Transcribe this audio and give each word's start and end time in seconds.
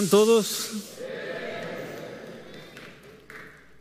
están 0.00 0.18
todos? 0.18 0.72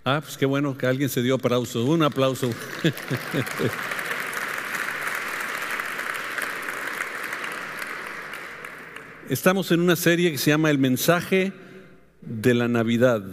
Ah, 0.04 0.20
pues 0.22 0.38
qué 0.38 0.46
bueno 0.46 0.78
que 0.78 0.86
alguien 0.86 1.08
se 1.08 1.24
dio 1.24 1.36
aplauso. 1.36 1.86
Un 1.86 2.04
aplauso. 2.04 2.50
Estamos 9.30 9.72
en 9.72 9.80
una 9.80 9.96
serie 9.96 10.30
que 10.32 10.38
se 10.38 10.52
llama 10.52 10.70
El 10.70 10.80
mensaje 10.80 11.54
de 12.22 12.54
la 12.54 12.68
Navidad. 12.68 13.24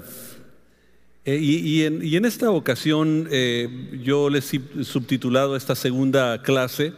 Eh, 1.24 1.40
y, 1.40 1.82
en, 1.82 2.24
esta 2.24 2.52
ocasión 2.52 3.26
eh, 3.32 3.98
yo 4.04 4.30
les 4.30 4.54
he 4.54 4.60
subtitulado 4.84 5.56
esta 5.56 5.74
segunda 5.74 6.40
clase, 6.42 6.92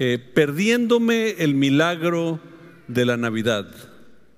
eh, 0.00 0.18
Perdiéndome 0.18 1.36
el 1.38 1.54
milagro 1.54 2.40
de 2.88 3.04
la 3.04 3.16
Navidad. 3.16 3.91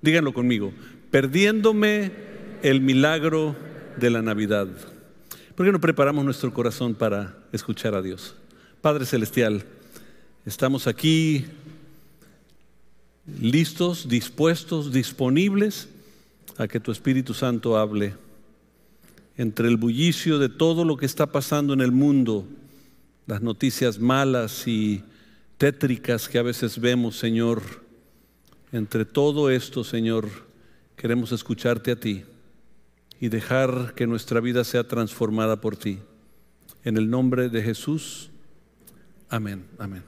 Díganlo 0.05 0.35
conmigo, 0.35 0.71
perdiéndome 1.09 2.11
el 2.61 2.79
milagro 2.79 3.55
de 3.97 4.11
la 4.11 4.21
Navidad. 4.21 4.67
¿Por 5.55 5.65
qué 5.65 5.71
no 5.71 5.81
preparamos 5.81 6.23
nuestro 6.23 6.53
corazón 6.53 6.93
para 6.93 7.39
escuchar 7.51 7.95
a 7.95 8.03
Dios? 8.03 8.35
Padre 8.81 9.07
Celestial, 9.07 9.65
estamos 10.45 10.85
aquí 10.85 11.47
listos, 13.41 14.07
dispuestos, 14.07 14.93
disponibles 14.93 15.89
a 16.57 16.67
que 16.67 16.79
tu 16.79 16.91
Espíritu 16.91 17.33
Santo 17.33 17.75
hable 17.75 18.13
entre 19.37 19.67
el 19.67 19.77
bullicio 19.77 20.37
de 20.37 20.49
todo 20.49 20.85
lo 20.85 20.97
que 20.97 21.07
está 21.07 21.31
pasando 21.31 21.73
en 21.73 21.81
el 21.81 21.91
mundo, 21.91 22.45
las 23.25 23.41
noticias 23.41 23.97
malas 23.97 24.67
y 24.67 25.01
tétricas 25.57 26.29
que 26.29 26.37
a 26.37 26.43
veces 26.43 26.79
vemos, 26.79 27.17
Señor, 27.17 27.84
entre 28.71 29.05
todo 29.05 29.49
esto, 29.49 29.83
Señor, 29.83 30.29
queremos 30.95 31.31
escucharte 31.31 31.91
a 31.91 31.99
ti 31.99 32.23
y 33.19 33.29
dejar 33.29 33.93
que 33.95 34.07
nuestra 34.07 34.39
vida 34.39 34.63
sea 34.63 34.87
transformada 34.87 35.61
por 35.61 35.77
ti. 35.77 35.99
En 36.83 36.97
el 36.97 37.09
nombre 37.09 37.49
de 37.49 37.61
Jesús. 37.61 38.29
Amén, 39.29 39.65
amén. 39.79 40.03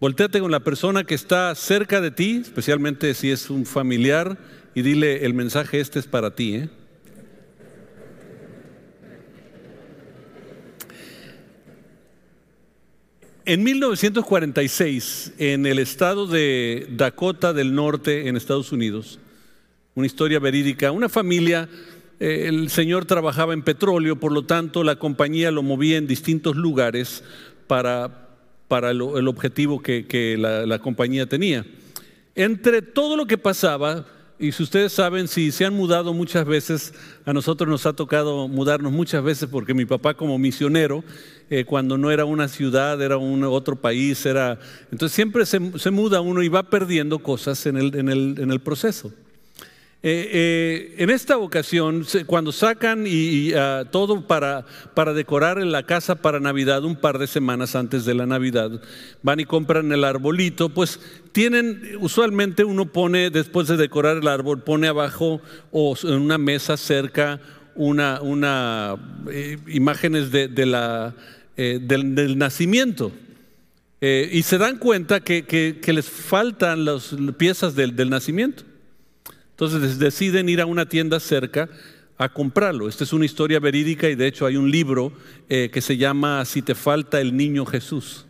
Volteate 0.00 0.40
con 0.40 0.50
la 0.50 0.60
persona 0.60 1.04
que 1.04 1.14
está 1.14 1.54
cerca 1.54 2.00
de 2.00 2.10
ti, 2.10 2.40
especialmente 2.42 3.12
si 3.12 3.30
es 3.30 3.50
un 3.50 3.66
familiar, 3.66 4.38
y 4.74 4.82
dile, 4.82 5.26
el 5.26 5.34
mensaje 5.34 5.80
este 5.80 5.98
es 5.98 6.06
para 6.06 6.34
ti. 6.34 6.54
¿eh? 6.54 6.70
En 13.50 13.64
1946, 13.64 15.32
en 15.38 15.66
el 15.66 15.80
estado 15.80 16.28
de 16.28 16.86
Dakota 16.92 17.52
del 17.52 17.74
Norte, 17.74 18.28
en 18.28 18.36
Estados 18.36 18.70
Unidos, 18.70 19.18
una 19.96 20.06
historia 20.06 20.38
verídica, 20.38 20.92
una 20.92 21.08
familia, 21.08 21.68
eh, 22.20 22.44
el 22.46 22.70
señor 22.70 23.06
trabajaba 23.06 23.52
en 23.52 23.62
petróleo, 23.62 24.14
por 24.14 24.30
lo 24.30 24.44
tanto 24.44 24.84
la 24.84 25.00
compañía 25.00 25.50
lo 25.50 25.64
movía 25.64 25.96
en 25.96 26.06
distintos 26.06 26.54
lugares 26.54 27.24
para, 27.66 28.28
para 28.68 28.92
el, 28.92 29.00
objetivo 29.02 29.82
que, 29.82 30.36
la 30.38 30.78
compañía 30.78 31.26
tenía. 31.26 31.66
Entre 32.36 32.82
todo 32.82 33.16
lo 33.16 33.26
que 33.26 33.36
pasaba, 33.36 34.06
y 34.40 34.52
si 34.52 34.62
ustedes 34.62 34.92
saben, 34.92 35.28
si 35.28 35.52
se 35.52 35.66
han 35.66 35.74
mudado 35.74 36.14
muchas 36.14 36.46
veces, 36.46 36.94
a 37.26 37.32
nosotros 37.32 37.68
nos 37.68 37.84
ha 37.84 37.92
tocado 37.92 38.48
mudarnos 38.48 38.90
muchas 38.90 39.22
veces 39.22 39.48
porque 39.50 39.74
mi 39.74 39.84
papá 39.84 40.14
como 40.14 40.38
misionero, 40.38 41.04
eh, 41.50 41.64
cuando 41.64 41.98
no 41.98 42.10
era 42.10 42.24
una 42.24 42.48
ciudad, 42.48 43.00
era 43.02 43.18
un 43.18 43.44
otro 43.44 43.76
país, 43.76 44.24
era... 44.24 44.58
Entonces 44.90 45.14
siempre 45.14 45.44
se, 45.44 45.90
muda 45.90 46.22
uno 46.22 46.42
y 46.42 46.48
va 46.48 46.62
perdiendo 46.62 47.18
cosas 47.18 47.66
en 47.66 47.76
el, 47.76 47.94
en 47.94 48.50
el 48.50 48.60
proceso. 48.60 49.12
Eh, 50.02 50.30
eh, 50.32 50.94
en 50.96 51.10
esta 51.10 51.36
ocasión, 51.36 52.06
cuando 52.24 52.52
sacan 52.52 53.04
y, 53.06 53.52
ah, 53.52 53.84
todo 53.90 54.26
para, 54.26 54.64
para 54.94 55.12
decorar 55.12 55.58
en 55.58 55.72
la 55.72 55.82
casa 55.82 56.14
para 56.14 56.40
Navidad, 56.40 56.84
un 56.84 56.96
par 56.96 57.18
de 57.18 57.26
semanas 57.26 57.76
antes 57.76 58.06
de 58.06 58.14
la 58.14 58.24
Navidad, 58.24 58.80
van 59.22 59.40
y 59.40 59.44
compran 59.44 59.92
el 59.92 60.04
arbolito, 60.04 60.70
pues 60.70 61.00
tienen, 61.32 61.82
usualmente 62.00 62.64
uno 62.64 62.86
pone, 62.86 63.28
después 63.28 63.68
de 63.68 63.76
decorar 63.76 64.16
el 64.16 64.28
árbol, 64.28 64.62
pone 64.62 64.88
abajo 64.88 65.42
o 65.70 65.94
en 66.02 66.14
una 66.14 66.38
mesa 66.38 66.78
cerca 66.78 67.38
una, 67.74 68.22
una 68.22 68.96
eh, 69.30 69.58
imágenes 69.68 70.32
de, 70.32 70.48
la, 70.64 71.14
del, 71.56 72.38
nacimiento. 72.38 73.12
y 74.00 74.42
se 74.42 74.56
dan 74.56 74.78
cuenta 74.78 75.20
que, 75.20 75.44
que, 75.44 75.92
les 75.92 76.08
faltan 76.08 76.86
las 76.86 77.14
piezas 77.36 77.74
del, 77.74 77.94
del 77.94 78.08
nacimiento. 78.08 78.69
Entonces 79.60 79.98
deciden 79.98 80.48
ir 80.48 80.62
a 80.62 80.64
una 80.64 80.86
tienda 80.86 81.20
cerca 81.20 81.68
a 82.16 82.30
comprarlo. 82.30 82.88
Esta 82.88 83.04
es 83.04 83.12
una 83.12 83.26
historia 83.26 83.60
verídica 83.60 84.08
y 84.08 84.14
de 84.14 84.26
hecho 84.26 84.46
hay 84.46 84.56
un 84.56 84.70
libro 84.70 85.12
eh, 85.50 85.68
que 85.70 85.82
se 85.82 85.98
llama 85.98 86.42
Si 86.46 86.62
te 86.62 86.74
falta 86.74 87.20
el 87.20 87.36
niño 87.36 87.66
Jesús. 87.66 88.24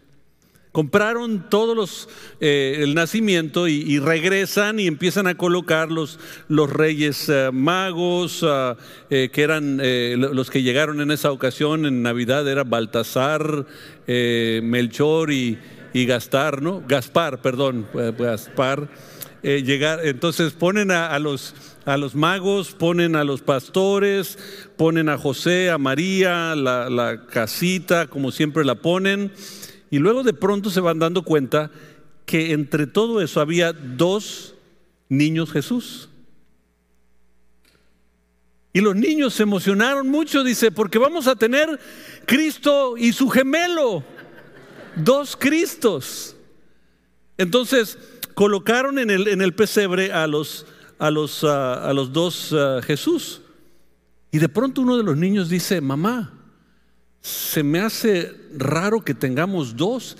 Compraron 0.72 1.48
todos 1.48 1.76
los, 1.76 2.08
eh, 2.40 2.78
el 2.80 2.96
nacimiento 2.96 3.68
y, 3.68 4.00
regresan 4.00 4.80
y 4.80 4.88
empiezan 4.88 5.28
a 5.28 5.36
colocar 5.36 5.92
los, 5.92 6.18
los 6.48 6.68
reyes 6.68 7.28
eh, 7.28 7.50
magos, 7.52 8.44
ah, 8.44 8.76
que 9.08 9.30
eran 9.36 9.80
los 10.16 10.50
que 10.50 10.64
llegaron 10.64 11.00
en 11.00 11.12
esa 11.12 11.30
ocasión, 11.30 11.86
en 11.86 12.02
Navidad, 12.02 12.48
era 12.48 12.64
Baltasar, 12.64 13.66
Melchor 14.08 15.30
y, 15.30 15.58
y 15.92 16.06
Gastar, 16.06 16.60
¿no? 16.60 16.82
Gaspar, 16.88 17.40
perdón, 17.40 17.86
Gaspar. 18.18 18.88
Eh, 19.42 19.62
llegar. 19.62 20.04
Entonces 20.04 20.52
ponen 20.52 20.90
a, 20.90 21.18
los, 21.18 21.54
a 21.86 21.96
los 21.96 22.14
magos, 22.14 22.72
ponen 22.72 23.16
a 23.16 23.24
los 23.24 23.40
pastores, 23.40 24.38
ponen 24.76 25.08
a 25.08 25.16
José, 25.16 25.70
a 25.70 25.78
María, 25.78 26.54
la, 26.54 26.90
la 26.90 27.26
casita, 27.26 28.06
como 28.06 28.32
siempre 28.32 28.66
la 28.66 28.74
ponen. 28.74 29.32
Y 29.90 29.98
luego 29.98 30.22
de 30.22 30.34
pronto 30.34 30.68
se 30.68 30.80
van 30.80 30.98
dando 30.98 31.22
cuenta 31.22 31.70
que 32.26 32.52
entre 32.52 32.86
todo 32.86 33.22
eso 33.22 33.40
había 33.40 33.72
dos 33.72 34.54
niños 35.08 35.50
Jesús. 35.50 36.10
Y 38.72 38.82
los 38.82 38.94
niños 38.94 39.34
se 39.34 39.44
emocionaron 39.44 40.08
mucho, 40.08 40.44
dice, 40.44 40.70
porque 40.70 40.98
vamos 40.98 41.26
a 41.26 41.34
tener 41.34 41.80
Cristo 42.26 42.96
y 42.96 43.12
su 43.12 43.28
gemelo, 43.28 44.04
dos 44.94 45.34
Cristos. 45.34 46.36
Entonces, 47.36 47.98
colocaron 48.40 48.98
en 48.98 49.10
el, 49.10 49.28
en 49.28 49.42
el 49.42 49.52
pesebre 49.52 50.14
a 50.14 50.26
los, 50.26 50.64
a 50.98 51.10
los, 51.10 51.44
ah, 51.44 51.86
a 51.86 51.92
los 51.92 52.10
dos 52.10 52.54
ah, 52.54 52.80
Jesús. 52.82 53.42
Y 54.32 54.38
de 54.38 54.48
pronto 54.48 54.80
uno 54.80 54.96
de 54.96 55.02
los 55.02 55.14
niños 55.14 55.50
dice, 55.50 55.82
mamá, 55.82 56.32
se 57.20 57.62
me 57.62 57.80
hace 57.80 58.34
raro 58.56 59.04
que 59.04 59.12
tengamos 59.12 59.76
dos. 59.76 60.16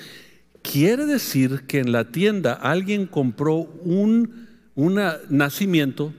Quiere 0.61 1.07
decir 1.07 1.63
que 1.67 1.79
en 1.79 1.93
la 1.93 2.13
tienda 2.13 2.53
alguien 2.53 3.07
compró 3.07 3.55
un 3.55 4.47
nacimiento 5.31 6.13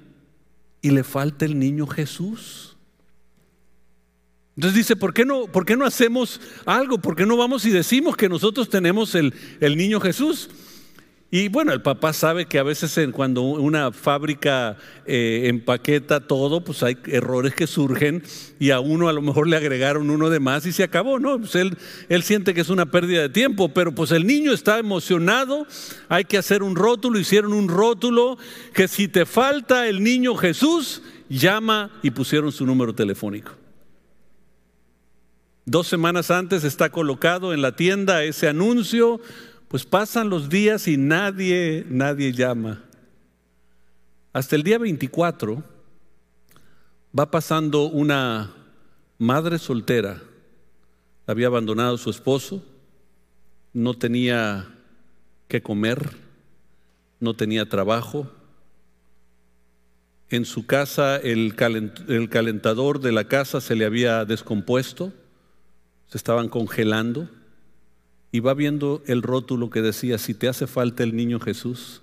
y 0.81 0.89
le 0.89 1.03
falta 1.03 1.45
el 1.45 1.59
niño 1.59 1.85
Jesús. 1.85 2.75
Entonces 4.55 4.75
dice, 4.75 4.95
¿por 4.95 5.13
qué 5.13 5.23
no, 5.23 5.45
por 5.45 5.67
qué 5.67 5.77
no 5.77 5.85
hacemos 5.85 6.41
algo? 6.65 6.97
¿Por 6.97 7.15
qué 7.15 7.27
no 7.27 7.37
vamos 7.37 7.63
y 7.67 7.69
decimos 7.69 8.17
que 8.17 8.27
nosotros 8.27 8.69
tenemos 8.69 9.13
el, 9.13 9.35
el 9.59 9.77
niño 9.77 9.99
Jesús? 9.99 10.49
Y 11.33 11.47
bueno, 11.47 11.71
el 11.71 11.81
papá 11.81 12.11
sabe 12.11 12.45
que 12.45 12.59
a 12.59 12.63
veces 12.63 12.99
cuando 13.13 13.43
una 13.43 13.93
fábrica 13.93 14.75
eh, 15.05 15.43
empaqueta 15.45 16.19
todo, 16.19 16.61
pues 16.61 16.83
hay 16.83 16.97
errores 17.05 17.55
que 17.55 17.67
surgen 17.67 18.21
y 18.59 18.71
a 18.71 18.81
uno 18.81 19.07
a 19.07 19.13
lo 19.13 19.21
mejor 19.21 19.47
le 19.47 19.55
agregaron 19.55 20.09
uno 20.09 20.29
de 20.29 20.41
más 20.41 20.65
y 20.65 20.73
se 20.73 20.83
acabó, 20.83 21.19
¿no? 21.19 21.39
Pues 21.39 21.55
él, 21.55 21.77
él 22.09 22.23
siente 22.23 22.53
que 22.53 22.59
es 22.59 22.67
una 22.67 22.87
pérdida 22.87 23.21
de 23.21 23.29
tiempo, 23.29 23.69
pero 23.69 23.95
pues 23.95 24.11
el 24.11 24.27
niño 24.27 24.51
está 24.51 24.77
emocionado, 24.77 25.65
hay 26.09 26.25
que 26.25 26.37
hacer 26.37 26.63
un 26.63 26.75
rótulo, 26.75 27.17
hicieron 27.17 27.53
un 27.53 27.69
rótulo 27.69 28.37
que 28.73 28.89
si 28.89 29.07
te 29.07 29.25
falta 29.25 29.87
el 29.87 30.03
niño 30.03 30.35
Jesús, 30.35 31.01
llama 31.29 31.91
y 32.03 32.11
pusieron 32.11 32.51
su 32.51 32.65
número 32.65 32.93
telefónico. 32.93 33.53
Dos 35.63 35.87
semanas 35.87 36.29
antes 36.29 36.65
está 36.65 36.89
colocado 36.89 37.53
en 37.53 37.61
la 37.61 37.77
tienda 37.77 38.25
ese 38.25 38.49
anuncio 38.49 39.21
pues 39.71 39.85
pasan 39.85 40.29
los 40.29 40.49
días 40.49 40.89
y 40.89 40.97
nadie, 40.97 41.85
nadie 41.87 42.33
llama. 42.33 42.83
Hasta 44.33 44.57
el 44.57 44.63
día 44.63 44.77
24 44.77 45.63
va 47.17 47.31
pasando 47.31 47.85
una 47.85 48.53
madre 49.17 49.57
soltera. 49.57 50.21
Había 51.25 51.47
abandonado 51.47 51.95
a 51.95 51.97
su 51.97 52.09
esposo, 52.09 52.61
no 53.71 53.93
tenía 53.93 54.67
que 55.47 55.61
comer, 55.61 56.17
no 57.21 57.33
tenía 57.33 57.69
trabajo. 57.69 58.29
En 60.27 60.43
su 60.43 60.65
casa 60.65 61.15
el, 61.15 61.55
calentador 61.55 62.99
de 62.99 63.13
la 63.13 63.29
casa 63.29 63.61
se 63.61 63.75
le 63.75 63.85
había 63.85 64.25
descompuesto, 64.25 65.13
se 66.07 66.17
estaban 66.17 66.49
congelando 66.49 67.29
y 68.31 68.39
va 68.39 68.53
viendo 68.53 69.03
el 69.07 69.21
rótulo 69.21 69.69
que 69.69 69.81
decía, 69.81 70.17
si 70.17 70.33
te 70.33 70.47
hace 70.47 70.67
falta 70.67 71.03
el 71.03 71.15
niño 71.15 71.39
Jesús, 71.39 72.01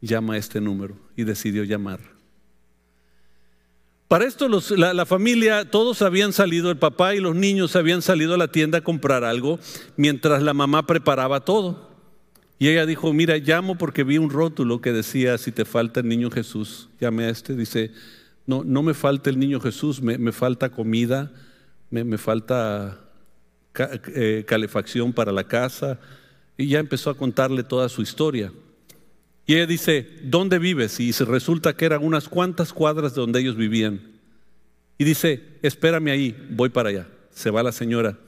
llama 0.00 0.34
a 0.34 0.38
este 0.38 0.60
número 0.60 0.96
y 1.16 1.24
decidió 1.24 1.64
llamar. 1.64 2.00
Para 4.08 4.24
esto 4.24 4.48
la, 4.76 5.04
familia, 5.04 5.68
todos 5.68 6.00
habían 6.00 6.32
salido, 6.32 6.70
el 6.70 6.78
papá 6.78 7.16
y 7.16 7.20
los 7.20 7.34
niños 7.34 7.74
habían 7.74 8.02
salido 8.02 8.34
a 8.34 8.38
la 8.38 8.48
tienda 8.48 8.78
a 8.78 8.84
comprar 8.84 9.24
algo 9.24 9.58
mientras 9.96 10.42
la 10.42 10.54
mamá 10.54 10.86
preparaba 10.86 11.44
todo. 11.44 11.90
Y 12.58 12.68
ella 12.68 12.86
dijo, 12.86 13.12
mira, 13.12 13.36
llamo 13.38 13.76
porque 13.76 14.04
vi 14.04 14.18
un 14.18 14.30
rótulo 14.30 14.80
que 14.80 14.92
decía, 14.92 15.36
si 15.38 15.50
te 15.50 15.64
falta 15.64 16.00
el 16.00 16.08
niño 16.08 16.30
Jesús, 16.30 16.88
llame 17.00 17.24
a 17.24 17.30
este. 17.30 17.56
Dice, 17.56 17.92
no, 18.46 18.62
no 18.64 18.82
me 18.84 18.94
falta 18.94 19.28
el 19.28 19.40
niño 19.40 19.60
Jesús, 19.60 20.00
me, 20.00 20.32
falta 20.32 20.70
comida, 20.70 21.32
me, 21.90 22.16
falta 22.16 23.05
eh, 23.78 24.44
calefacción 24.46 25.12
para 25.12 25.32
la 25.32 25.44
casa. 25.44 25.98
Y 26.56 26.68
ya 26.68 26.78
empezó 26.78 27.10
a 27.10 27.16
contarle 27.16 27.62
toda 27.62 27.88
su 27.88 28.02
historia. 28.02 28.52
Y 29.46 29.54
ella 29.54 29.66
dice, 29.66 30.08
¿dónde 30.24 30.58
vives? 30.58 30.98
Y 30.98 31.12
resulta 31.12 31.76
que 31.76 31.84
eran 31.84 32.04
unas 32.04 32.28
cuantas 32.28 32.72
cuadras 32.72 33.14
de 33.14 33.20
donde 33.20 33.40
ellos 33.40 33.56
vivían. 33.56 34.00
Y 34.98 35.04
dice, 35.04 35.42
espérame 35.62 36.08
ahí, 36.08 36.48
voy 36.50 36.68
para 36.70 36.88
allá. 36.88 37.06
Se 37.30 37.50
va 37.50 37.62
la 37.62 37.72
señora. 37.72 38.18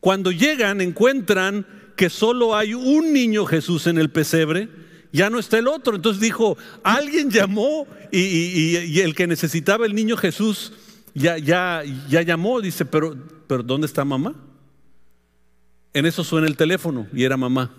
Cuando 0.00 0.32
llegan, 0.32 0.80
encuentran 0.80 1.66
que 1.96 2.10
solo 2.10 2.56
hay 2.56 2.74
un 2.74 3.12
niño 3.12 3.44
Jesús 3.44 3.86
en 3.86 3.98
el 3.98 4.10
pesebre, 4.10 4.68
ya 5.12 5.30
no 5.30 5.38
está 5.38 5.58
el 5.58 5.68
otro. 5.68 5.94
Entonces 5.94 6.20
dijo, 6.20 6.56
alguien 6.82 7.30
llamó 7.30 7.86
y, 8.10 8.98
el 8.98 9.14
que 9.14 9.28
necesitaba 9.28 9.86
el 9.86 9.94
niño 9.94 10.16
Jesús 10.16 10.72
ya, 11.14 11.38
ya, 11.38 11.84
ya 12.08 12.22
llamó. 12.22 12.60
Dice, 12.60 12.84
pero, 12.84 13.16
pero 13.46 13.62
¿dónde 13.62 13.86
está 13.86 14.04
mamá? 14.04 14.34
En 15.94 16.06
eso 16.06 16.24
suena 16.24 16.46
el 16.46 16.56
teléfono 16.56 17.06
y 17.12 17.24
era 17.24 17.36
mamá 17.36 17.70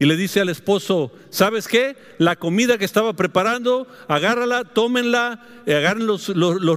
y 0.00 0.06
le 0.06 0.16
dice 0.16 0.40
al 0.40 0.48
esposo, 0.48 1.10
¿sabes 1.28 1.66
qué? 1.66 1.96
La 2.18 2.36
comida 2.36 2.78
que 2.78 2.84
estaba 2.84 3.14
preparando, 3.14 3.88
agárrala, 4.06 4.62
tómenla, 4.62 5.44
eh, 5.66 5.74
agarren 5.74 6.06
los, 6.06 6.28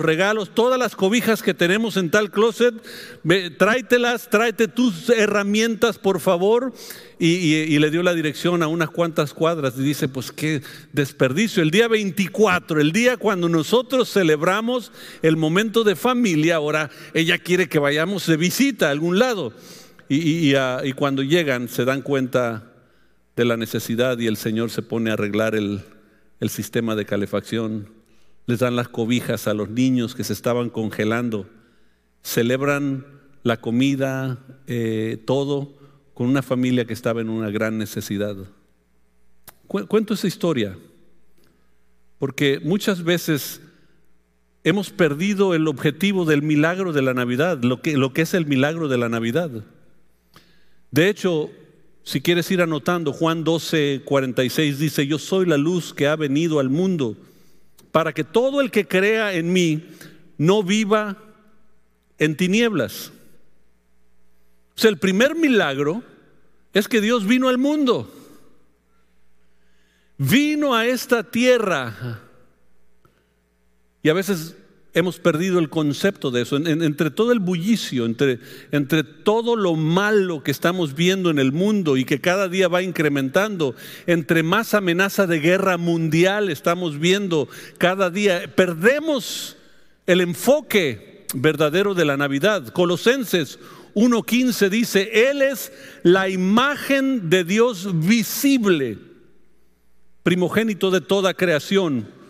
regalos, 0.01 0.55
todas 0.55 0.79
las 0.79 0.95
cobijas 0.95 1.43
que 1.43 1.53
tenemos 1.53 1.97
en 1.97 2.09
tal 2.09 2.31
closet, 2.31 2.73
tráetelas, 3.59 4.27
tráete 4.31 4.67
tus 4.67 5.09
herramientas, 5.09 5.99
por 5.99 6.19
favor. 6.19 6.73
Y, 7.19 7.77
le 7.77 7.91
dio 7.91 8.01
la 8.01 8.15
dirección 8.15 8.63
a 8.63 8.67
unas 8.67 8.89
cuantas 8.89 9.35
cuadras 9.35 9.75
y 9.77 9.83
dice, 9.83 10.07
pues 10.07 10.31
qué 10.31 10.63
desperdicio. 10.91 11.61
El 11.61 11.69
día 11.69 11.87
24, 11.87 12.81
el 12.81 12.91
día 12.91 13.17
cuando 13.17 13.47
nosotros 13.47 14.11
celebramos 14.11 14.91
el 15.21 15.37
momento 15.37 15.83
de 15.83 15.95
familia, 15.95 16.55
ahora 16.55 16.89
ella 17.13 17.37
quiere 17.37 17.69
que 17.69 17.77
vayamos 17.77 18.25
de 18.25 18.37
visita 18.37 18.87
a 18.87 18.91
algún 18.91 19.19
lado. 19.19 19.53
Y 20.13 20.55
ah, 20.55 20.81
cuando 20.95 21.23
llegan 21.23 21.69
se 21.69 21.85
dan 21.85 22.01
cuenta 22.01 22.71
de 23.35 23.45
la 23.45 23.57
necesidad 23.57 24.19
y 24.19 24.27
el 24.27 24.37
Señor 24.37 24.69
se 24.69 24.81
pone 24.81 25.09
a 25.09 25.13
arreglar 25.13 25.55
el, 25.55 25.81
sistema 26.49 26.95
de 26.95 27.05
calefacción. 27.05 27.87
Les 28.47 28.59
dan 28.59 28.75
las 28.75 28.89
cobijas 28.89 29.47
a 29.47 29.53
los 29.53 29.69
niños 29.69 30.15
que 30.15 30.23
se 30.23 30.33
estaban 30.33 30.69
congelando. 30.69 31.47
Celebran 32.23 33.05
la 33.43 33.61
comida, 33.61 34.39
eh, 34.65 35.21
todo, 35.25 35.77
con 36.13 36.27
una 36.27 36.41
familia 36.41 36.85
que 36.85 36.93
estaba 36.93 37.21
en 37.21 37.29
una 37.29 37.51
gran 37.51 37.77
necesidad. 37.77 38.35
Cuento 39.67 40.15
esa 40.15 40.27
historia, 40.27 40.77
porque 42.17 42.59
muchas 42.63 43.03
veces 43.03 43.61
hemos 44.63 44.89
perdido 44.89 45.53
el 45.53 45.67
objetivo 45.67 46.25
del 46.25 46.41
milagro 46.41 46.91
de 46.91 47.01
la 47.01 47.13
Navidad, 47.13 47.63
lo 47.63 47.81
que, 47.81 47.95
lo 47.95 48.13
que 48.13 48.23
es 48.23 48.33
el 48.33 48.45
milagro 48.45 48.87
de 48.87 48.97
la 48.97 49.09
Navidad. 49.09 49.63
De 50.91 51.07
hecho, 51.07 51.49
si 52.03 52.21
quieres 52.21 52.51
ir 52.51 52.61
anotando, 52.61 53.13
Juan 53.13 53.43
12, 53.43 54.01
46 54.05 54.79
dice, 54.79 55.07
yo 55.07 55.17
soy 55.17 55.45
la 55.45 55.57
luz 55.57 55.93
que 55.93 56.07
ha 56.07 56.15
venido 56.15 56.59
al 56.59 56.69
mundo 56.69 57.15
para 57.91 58.13
que 58.13 58.23
todo 58.23 58.61
el 58.61 58.71
que 58.71 58.87
crea 58.87 59.33
en 59.33 59.51
mí 59.53 59.83
no 60.37 60.63
viva 60.63 61.17
en 62.17 62.35
tinieblas. 62.35 63.11
O 64.75 64.79
sea, 64.79 64.89
el 64.89 64.97
primer 64.97 65.35
milagro 65.35 66.03
es 66.73 66.87
que 66.87 67.01
Dios 67.01 67.25
vino 67.25 67.49
al 67.49 67.57
mundo. 67.57 68.11
Vino 70.17 70.73
a 70.73 70.85
esta 70.85 71.23
tierra. 71.23 72.21
Y 74.03 74.09
a 74.09 74.13
veces 74.13 74.55
hemos 74.93 75.19
perdido 75.19 75.59
el 75.59 75.69
concepto 75.69 76.31
de 76.31 76.41
eso. 76.41 76.57
entre 76.57 77.11
todo 77.11 77.31
el 77.31 77.39
bullicio, 77.39 78.05
entre, 78.05 78.39
todo 79.23 79.55
lo 79.55 79.75
malo 79.75 80.43
que 80.43 80.51
estamos 80.51 80.95
viendo 80.95 81.29
en 81.29 81.39
el 81.39 81.51
mundo 81.51 81.97
y 81.97 82.05
que 82.05 82.19
cada 82.19 82.47
día 82.47 82.67
va 82.67 82.81
incrementando, 82.81 83.75
entre 84.07 84.43
más 84.43 84.73
amenaza 84.73 85.27
de 85.27 85.39
guerra 85.39 85.77
mundial 85.77 86.49
estamos 86.49 86.99
viendo 86.99 87.47
cada 87.77 88.09
día, 88.09 88.53
perdemos 88.55 89.57
el 90.07 90.21
enfoque 90.21 91.25
verdadero 91.33 91.93
de 91.93 92.05
la 92.05 92.17
Navidad. 92.17 92.67
Colosenses 92.67 93.59
1.15 93.95 94.69
dice, 94.69 95.29
Él 95.29 95.41
es 95.41 95.71
la 96.03 96.27
imagen 96.29 97.29
de 97.29 97.43
Dios 97.43 97.89
visible, 98.05 98.97
primogénito 100.23 100.91
de 100.91 101.01
toda 101.01 101.33
creación 101.33 102.20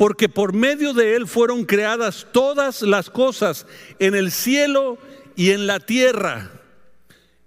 porque 0.00 0.30
por 0.30 0.54
medio 0.54 0.94
de 0.94 1.14
Él 1.14 1.26
fueron 1.26 1.66
creadas 1.66 2.26
todas 2.32 2.80
las 2.80 3.10
cosas 3.10 3.66
en 3.98 4.14
el 4.14 4.30
cielo 4.30 4.96
y 5.36 5.50
en 5.50 5.66
la 5.66 5.78
tierra. 5.78 6.50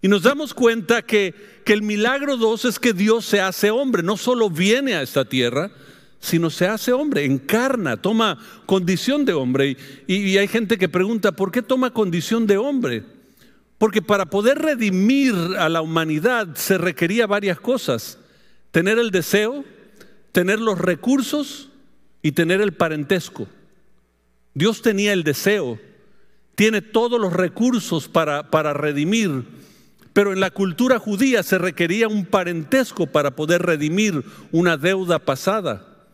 Y 0.03 0.07
nos 0.07 0.21
damos 0.21 0.53
cuenta 0.53 1.01
que, 1.01 1.33
el 1.65 1.81
milagro 1.81 2.37
dos 2.37 2.65
es 2.65 2.77
que 2.77 2.93
Dios 2.93 3.25
se 3.25 3.41
hace 3.41 3.71
hombre, 3.71 4.03
no 4.03 4.17
solo 4.17 4.51
viene 4.51 4.93
a 4.93 5.01
esta 5.01 5.25
tierra, 5.25 5.71
sino 6.19 6.51
se 6.51 6.67
hace 6.67 6.93
hombre, 6.93 7.25
encarna, 7.25 7.99
toma 7.99 8.37
condición 8.67 9.25
de 9.25 9.33
hombre. 9.33 9.75
Y, 10.05 10.17
y 10.17 10.37
hay 10.37 10.47
gente 10.47 10.77
que 10.77 10.87
pregunta, 10.87 11.31
¿por 11.31 11.51
qué 11.51 11.63
toma 11.63 11.89
condición 11.89 12.45
de 12.45 12.57
hombre? 12.57 13.03
Porque 13.79 14.03
para 14.03 14.27
poder 14.27 14.59
redimir 14.59 15.33
a 15.57 15.69
la 15.69 15.81
humanidad 15.81 16.49
se 16.53 16.77
requería 16.77 17.25
varias 17.25 17.59
cosas. 17.59 18.19
Tener 18.69 18.99
el 18.99 19.09
deseo, 19.09 19.65
tener 20.31 20.59
los 20.59 20.77
recursos 20.77 21.71
y 22.23 22.31
tener 22.31 22.61
el 22.61 22.73
parentesco. 22.73 23.47
Dios 24.55 24.81
tenía 24.81 25.13
el 25.13 25.23
deseo, 25.23 25.79
tiene 26.55 26.81
todos 26.81 27.21
los 27.21 27.33
recursos 27.33 28.07
para, 28.07 28.49
para 28.49 28.73
redimir, 28.73 29.43
pero 30.13 30.33
en 30.33 30.39
la 30.39 30.49
cultura 30.49 30.97
judía 30.97 31.43
se 31.43 31.57
requería 31.57 32.07
un 32.07 32.25
parentesco 32.25 33.07
para 33.07 33.35
poder 33.35 33.61
redimir 33.61 34.23
una 34.51 34.77
deuda 34.77 35.19
pasada. 35.19 36.07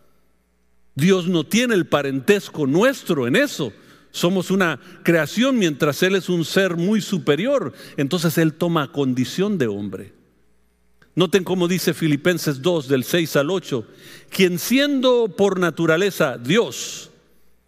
Dios 0.96 1.28
no 1.28 1.46
tiene 1.46 1.76
el 1.76 1.88
parentesco 1.88 2.66
nuestro 2.66 3.28
en 3.28 3.36
eso. 3.36 3.72
Somos 4.12 4.50
una 4.50 4.80
creación 5.04 5.58
mientras 5.58 6.02
Él 6.02 6.16
es 6.16 6.30
un 6.30 6.44
ser 6.44 6.76
muy 6.76 7.02
superior. 7.02 7.74
Entonces 7.96 8.38
Él 8.38 8.54
toma 8.54 8.92
condición 8.92 9.58
de 9.58 9.68
hombre. 9.68 10.19
Noten 11.20 11.44
cómo 11.44 11.68
dice 11.68 11.94
Filipenses 11.94 12.62
2 12.62 12.88
del 12.88 13.04
6 13.04 13.36
al 13.36 13.50
8, 13.50 13.86
quien 14.30 14.58
siendo 14.58 15.28
por 15.28 15.60
naturaleza 15.60 16.38
Dios, 16.38 17.12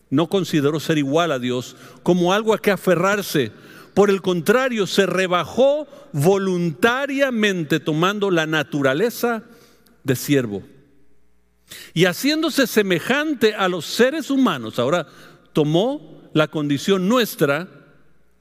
no 0.09 0.27
consideró 0.27 0.79
ser 0.79 0.97
igual 0.97 1.33
a 1.33 1.37
Dios 1.37 1.75
como 2.01 2.31
algo 2.31 2.53
a 2.53 2.59
que 2.59 2.71
aferrarse. 2.71 3.51
Por 3.93 4.09
el 4.09 4.21
contrario, 4.21 4.87
se 4.87 5.05
rebajó 5.05 5.85
voluntariamente 6.13 7.81
tomando 7.81 8.31
la 8.31 8.45
naturaleza 8.45 9.43
de 10.05 10.15
siervo. 10.15 10.63
Y 11.93 12.05
haciéndose 12.05 12.67
semejante 12.67 13.53
a 13.53 13.67
los 13.67 13.83
seres 13.85 14.29
humanos, 14.29 14.79
ahora 14.79 15.07
tomó 15.51 16.21
la 16.33 16.47
condición 16.47 17.09
nuestra 17.09 17.67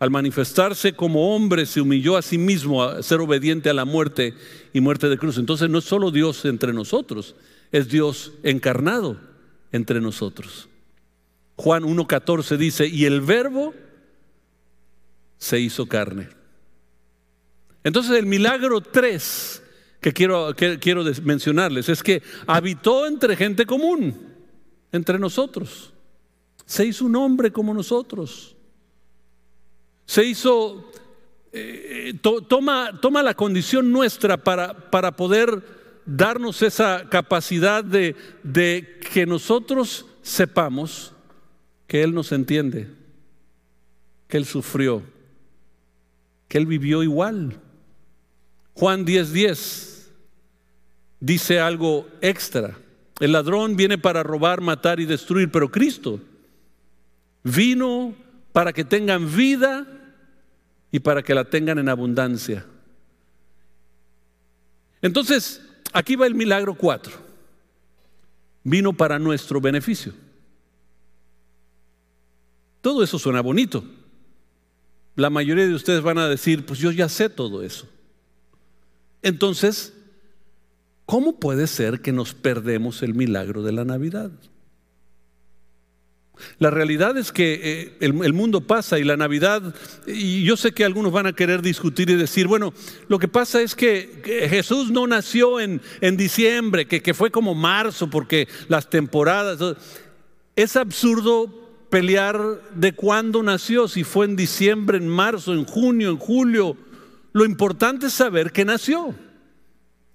al 0.00 0.10
manifestarse 0.10 0.94
como 0.94 1.36
hombre, 1.36 1.66
se 1.66 1.82
humilló 1.82 2.16
a 2.16 2.22
sí 2.22 2.38
mismo 2.38 2.82
a 2.82 3.02
ser 3.02 3.20
obediente 3.20 3.68
a 3.68 3.74
la 3.74 3.84
muerte 3.84 4.34
y 4.72 4.80
muerte 4.80 5.10
de 5.10 5.18
cruz. 5.18 5.36
Entonces 5.36 5.68
no 5.68 5.78
es 5.78 5.84
solo 5.84 6.10
Dios 6.10 6.46
entre 6.46 6.72
nosotros, 6.72 7.36
es 7.70 7.88
Dios 7.88 8.32
encarnado 8.42 9.20
entre 9.72 10.00
nosotros. 10.00 10.70
Juan 11.56 11.82
1.14 11.82 12.56
dice, 12.56 12.86
y 12.86 13.04
el 13.04 13.20
verbo 13.20 13.74
se 15.36 15.60
hizo 15.60 15.84
carne. 15.84 16.30
Entonces 17.84 18.18
el 18.18 18.24
milagro 18.24 18.80
3 18.80 19.62
que 20.00 20.14
quiero, 20.14 20.54
que 20.56 20.78
quiero 20.78 21.04
mencionarles 21.22 21.90
es 21.90 22.02
que 22.02 22.22
habitó 22.46 23.06
entre 23.06 23.36
gente 23.36 23.66
común, 23.66 24.32
entre 24.92 25.18
nosotros. 25.18 25.92
Se 26.64 26.86
hizo 26.86 27.04
un 27.04 27.16
hombre 27.16 27.52
como 27.52 27.74
nosotros 27.74 28.56
se 30.10 30.24
hizo, 30.24 30.90
eh, 31.52 32.14
toma, 32.48 32.98
toma, 33.00 33.22
la 33.22 33.34
condición 33.34 33.92
nuestra 33.92 34.38
para, 34.38 34.90
para 34.90 35.14
poder 35.14 35.62
darnos 36.04 36.62
esa 36.62 37.08
capacidad 37.08 37.84
de, 37.84 38.16
de 38.42 38.98
que 39.12 39.24
nosotros 39.24 40.06
sepamos 40.20 41.12
que 41.86 42.02
Él 42.02 42.12
nos 42.12 42.32
entiende, 42.32 42.88
que 44.26 44.36
Él 44.36 44.46
sufrió, 44.46 45.04
que 46.48 46.58
Él 46.58 46.66
vivió 46.66 47.04
igual. 47.04 47.60
Juan 48.74 49.06
10:10 49.06 49.26
10 49.26 50.10
dice 51.20 51.60
algo 51.60 52.08
extra. 52.20 52.76
El 53.20 53.30
ladrón 53.30 53.76
viene 53.76 53.96
para 53.96 54.24
robar, 54.24 54.60
matar 54.60 54.98
y 54.98 55.04
destruir, 55.04 55.52
pero 55.52 55.70
Cristo 55.70 56.18
vino 57.44 58.16
para 58.50 58.72
que 58.72 58.84
tengan 58.84 59.32
vida 59.32 59.98
y 60.92 61.00
para 61.00 61.22
que 61.22 61.34
la 61.34 61.44
tengan 61.44 61.78
en 61.78 61.88
abundancia. 61.88 62.66
Entonces, 65.02 65.62
aquí 65.92 66.16
va 66.16 66.26
el 66.26 66.34
milagro 66.34 66.74
4. 66.74 67.12
Vino 68.64 68.92
para 68.92 69.18
nuestro 69.18 69.60
beneficio. 69.60 70.12
Todo 72.80 73.02
eso 73.02 73.18
suena 73.18 73.40
bonito. 73.40 73.84
La 75.16 75.30
mayoría 75.30 75.66
de 75.66 75.74
ustedes 75.74 76.02
van 76.02 76.18
a 76.18 76.28
decir, 76.28 76.64
pues 76.64 76.78
yo 76.78 76.90
ya 76.90 77.08
sé 77.08 77.28
todo 77.28 77.62
eso. 77.62 77.88
Entonces, 79.22 79.92
¿cómo 81.04 81.38
puede 81.38 81.66
ser 81.66 82.00
que 82.00 82.12
nos 82.12 82.34
perdemos 82.34 83.02
el 83.02 83.14
milagro 83.14 83.62
de 83.62 83.72
la 83.72 83.84
Navidad? 83.84 84.30
La 86.58 86.70
realidad 86.70 87.16
es 87.16 87.32
que 87.32 87.60
eh, 87.62 87.96
el, 88.00 88.32
mundo 88.32 88.60
pasa 88.60 88.98
y 88.98 89.04
la 89.04 89.16
Navidad, 89.16 89.74
y 90.06 90.42
yo 90.44 90.56
sé 90.56 90.72
que 90.72 90.84
algunos 90.84 91.12
van 91.12 91.26
a 91.26 91.32
querer 91.32 91.62
discutir 91.62 92.10
y 92.10 92.14
decir, 92.14 92.46
bueno, 92.46 92.72
lo 93.08 93.18
que 93.18 93.28
pasa 93.28 93.60
es 93.62 93.74
que, 93.74 94.48
Jesús 94.50 94.90
no 94.90 95.06
nació 95.06 95.60
en, 95.60 95.80
en 96.00 96.16
diciembre, 96.16 96.86
que, 96.86 97.02
que, 97.02 97.14
fue 97.14 97.30
como 97.30 97.54
marzo, 97.54 98.08
porque 98.08 98.48
las 98.68 98.88
temporadas... 98.88 99.76
Es 100.56 100.76
absurdo 100.76 101.60
pelear 101.90 102.38
de 102.74 102.92
cuándo 102.92 103.42
nació, 103.42 103.88
si 103.88 104.04
fue 104.04 104.26
en 104.26 104.36
diciembre, 104.36 104.96
en 104.96 105.08
marzo, 105.08 105.52
en 105.52 105.64
junio, 105.64 106.10
en 106.10 106.16
julio. 106.16 106.76
Lo 107.32 107.44
importante 107.44 108.06
es 108.06 108.12
saber 108.12 108.52
que 108.52 108.64
nació. 108.64 109.14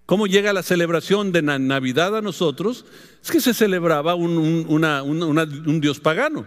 ¿Cómo 0.06 0.28
llega 0.28 0.54
la 0.54 0.62
celebración 0.62 1.32
de 1.32 1.42
Navidad 1.42 2.16
a 2.16 2.22
nosotros? 2.22 2.86
Es 3.24 3.32
que 3.32 3.42
se 3.42 3.56
celebraba 3.56 4.14
un, 4.14 5.80
dios 5.82 6.00
pagano, 6.00 6.46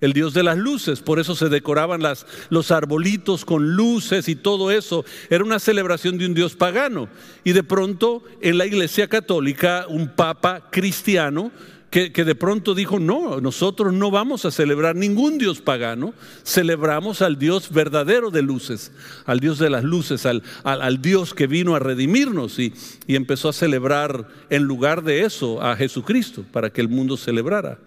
el 0.00 0.12
dios 0.12 0.34
de 0.34 0.44
las 0.44 0.56
luces, 0.56 1.00
por 1.00 1.18
eso 1.18 1.34
se 1.34 1.48
decoraban 1.48 2.00
las, 2.00 2.26
los 2.48 2.70
arbolitos 2.70 3.44
con 3.44 3.74
luces 3.74 4.28
y 4.28 4.36
todo 4.36 4.70
eso. 4.70 5.04
Era 5.30 5.42
una 5.42 5.58
celebración 5.58 6.16
de 6.16 6.26
un 6.26 6.34
dios 6.34 6.54
pagano. 6.54 7.08
Y 7.42 7.52
de 7.52 7.64
pronto 7.64 8.22
en 8.40 8.56
la 8.56 8.66
iglesia 8.66 9.08
católica 9.08 9.86
un 9.88 10.08
papa 10.08 10.70
cristiano 10.70 11.50
que, 11.92 12.24
de 12.24 12.34
pronto 12.34 12.74
dijo, 12.74 12.98
no, 12.98 13.42
nosotros 13.42 13.92
no 13.92 14.10
vamos 14.10 14.46
a 14.46 14.50
celebrar 14.50 14.96
ningún 14.96 15.36
Dios 15.36 15.60
pagano, 15.60 16.14
celebramos 16.42 17.20
al 17.20 17.38
Dios 17.38 17.70
verdadero 17.70 18.30
de 18.30 18.40
luces, 18.40 18.92
al 19.26 19.40
Dios 19.40 19.58
de 19.58 19.68
las 19.68 19.84
luces, 19.84 20.24
al, 20.24 20.42
al, 20.64 21.02
Dios 21.02 21.34
que 21.34 21.46
vino 21.46 21.74
a 21.74 21.80
redimirnos 21.80 22.58
y, 22.58 22.72
y, 23.06 23.14
empezó 23.14 23.50
a 23.50 23.52
celebrar 23.52 24.26
en 24.48 24.62
lugar 24.62 25.02
de 25.04 25.24
eso 25.26 25.60
a 25.60 25.76
Jesucristo 25.76 26.46
para 26.50 26.70
que 26.70 26.80
el 26.80 26.88
mundo 26.88 27.18
celebrara. 27.18 27.78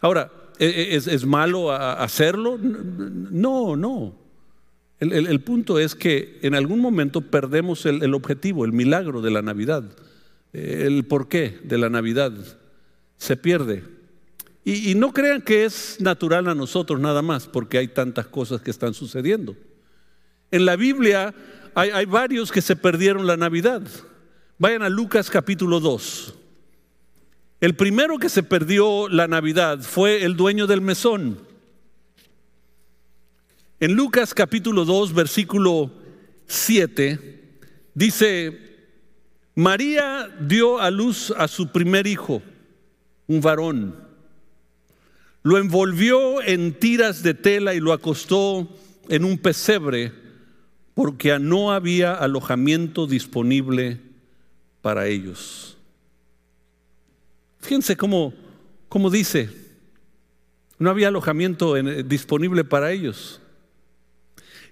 Ahora, 0.00 0.32
¿e, 0.58 0.66
e, 0.66 0.96
¿es, 0.96 1.24
malo 1.24 1.70
hacerlo? 1.70 2.58
No, 2.58 3.76
no. 3.76 4.16
El, 4.98 5.12
el, 5.12 5.40
punto 5.42 5.78
es 5.78 5.94
que 5.94 6.40
en 6.42 6.56
algún 6.56 6.80
momento 6.80 7.20
perdemos 7.20 7.86
el, 7.86 8.02
el 8.02 8.14
objetivo, 8.14 8.64
el 8.64 8.72
milagro 8.72 9.22
de 9.22 9.30
la 9.30 9.42
Navidad, 9.42 9.84
el 10.52 11.04
porqué 11.04 11.60
de 11.62 11.78
la 11.78 11.88
Navidad 11.88 12.32
se 13.22 13.36
pierde. 13.36 13.84
Y, 14.64 14.96
no 14.96 15.12
crean 15.12 15.42
que 15.42 15.64
es 15.64 15.96
natural 16.00 16.48
a 16.48 16.56
nosotros 16.56 16.98
nada 16.98 17.22
más, 17.22 17.46
porque 17.46 17.78
hay 17.78 17.86
tantas 17.86 18.26
cosas 18.26 18.60
que 18.62 18.72
están 18.72 18.94
sucediendo. 18.94 19.56
En 20.50 20.66
la 20.66 20.74
Biblia 20.74 21.32
hay, 21.74 21.90
hay 21.90 22.04
varios 22.04 22.50
que 22.50 22.60
se 22.60 22.74
perdieron 22.74 23.28
la 23.28 23.36
Navidad. 23.36 23.82
Vayan 24.58 24.82
a 24.82 24.88
Lucas 24.88 25.30
capítulo 25.30 25.78
2. 25.78 26.34
El 27.60 27.76
primero 27.76 28.18
que 28.18 28.28
se 28.28 28.42
perdió 28.42 29.08
la 29.08 29.28
Navidad 29.28 29.78
fue 29.82 30.24
el 30.24 30.36
dueño 30.36 30.66
del 30.66 30.80
mesón. 30.80 31.38
En 33.78 33.92
Lucas 33.94 34.34
capítulo 34.34 34.84
2, 34.84 35.14
versículo 35.14 35.92
7, 36.46 37.60
dice, 37.94 38.58
María 39.54 40.28
dio 40.40 40.80
a 40.80 40.90
luz 40.90 41.32
a 41.36 41.46
su 41.46 41.68
primer 41.70 42.08
hijo 42.08 42.42
un 43.26 43.40
varón. 43.40 43.94
Lo 45.42 45.58
envolvió 45.58 46.42
en 46.42 46.74
tiras 46.74 47.22
de 47.22 47.34
tela 47.34 47.74
y 47.74 47.80
lo 47.80 47.92
acostó 47.92 48.68
en 49.08 49.24
un 49.24 49.38
pesebre 49.38 50.12
porque 50.94 51.38
no 51.38 51.72
había 51.72 52.14
alojamiento 52.14 53.06
disponible 53.06 53.98
para 54.82 55.06
ellos. 55.06 55.76
Fíjense 57.60 57.96
cómo, 57.96 58.34
cómo 58.88 59.10
dice, 59.10 59.50
no 60.78 60.90
había 60.90 61.08
alojamiento 61.08 61.74
disponible 62.02 62.64
para 62.64 62.92
ellos. 62.92 63.40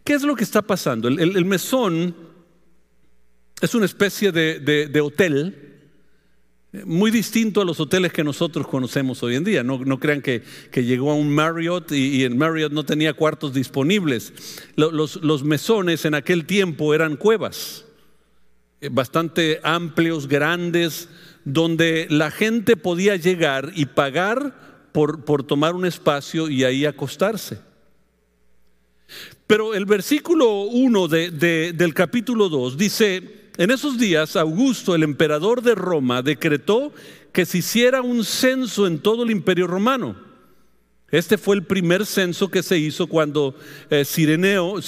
¿Qué 0.05 0.15
es 0.15 0.23
lo 0.23 0.35
que 0.35 0.45
está 0.45 0.63
pasando? 0.63 1.09
El, 1.09 1.45
mesón 1.45 2.15
es 3.61 3.75
una 3.75 3.87
especie 3.87 4.33
de 4.33 5.01
hotel 5.01 5.70
muy 6.73 7.11
distinto 7.11 7.61
a 7.61 7.65
los 7.65 7.81
hoteles 7.81 8.13
que 8.13 8.23
nosotros 8.23 8.67
conocemos 8.67 9.23
hoy 9.23 9.35
en 9.35 9.45
día. 9.45 9.65
No, 9.65 9.99
crean 9.99 10.23
que, 10.23 10.43
llegó 10.75 11.11
a 11.11 11.15
un 11.15 11.35
Marriott 11.35 11.91
y, 11.93 12.25
en 12.25 12.39
Marriott 12.39 12.73
no 12.73 12.85
tenía 12.85 13.13
cuartos 13.13 13.53
disponibles. 13.53 14.33
Los, 14.77 15.45
mesones 15.45 16.05
en 16.05 16.15
aquel 16.15 16.45
tiempo 16.45 16.95
eran 16.95 17.17
cuevas, 17.17 17.87
eh, 18.81 18.89
bastante 18.91 19.61
amplios, 19.65 20.29
grandes, 20.29 21.09
donde 21.45 22.07
la 22.09 22.31
gente 22.31 22.77
podía 22.77 23.17
llegar 23.17 23.73
y 23.75 23.87
pagar 23.87 24.89
por, 24.93 25.25
por 25.25 25.43
tomar 25.43 25.75
un 25.75 25.87
espacio 25.87 26.49
y 26.49 26.65
ahí 26.65 26.87
acostarse. 26.87 27.59
Pero 29.49 29.75
el 29.75 29.87
versículo 29.87 30.63
1 30.63 31.09
del 31.09 31.95
capítulo 31.95 32.49
2 32.49 32.77
dice, 32.77 33.40
en 33.57 33.71
esos 33.71 33.99
días, 33.99 34.37
Augusto, 34.37 34.95
el 34.95 35.03
emperador 35.03 35.63
de 35.63 35.75
Roma, 35.75 36.23
decretó 36.23 36.93
que 37.33 37.47
se 37.47 37.59
hiciera 37.59 38.03
un 38.03 38.25
censo 38.25 38.87
en 38.87 38.99
todo 38.99 39.25
el 39.25 39.31
imperio 39.31 39.67
romano. 39.67 40.17
Este 41.11 41.39
fue 41.39 41.57
el 41.57 41.65
primer 41.65 42.07
censo 42.07 42.51
que 42.51 42.63
se 42.63 42.79
hizo 42.79 43.09
cuando 43.09 43.57
eh, 43.91 44.05
Sirineo, 44.05 44.81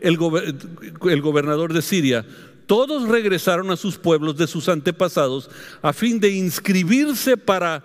el, 0.00 0.16
gobernador 0.18 1.72
de 1.72 1.80
Siria, 1.80 2.26
todos 2.66 3.08
regresaron 3.08 3.70
a 3.70 3.76
sus 3.76 3.96
pueblos 3.96 4.36
de 4.36 4.46
sus 4.46 4.68
antepasados 4.68 5.50
a 5.82 5.92
fin 5.92 6.20
de 6.20 6.30
inscribirse 6.30 7.36
para 7.36 7.82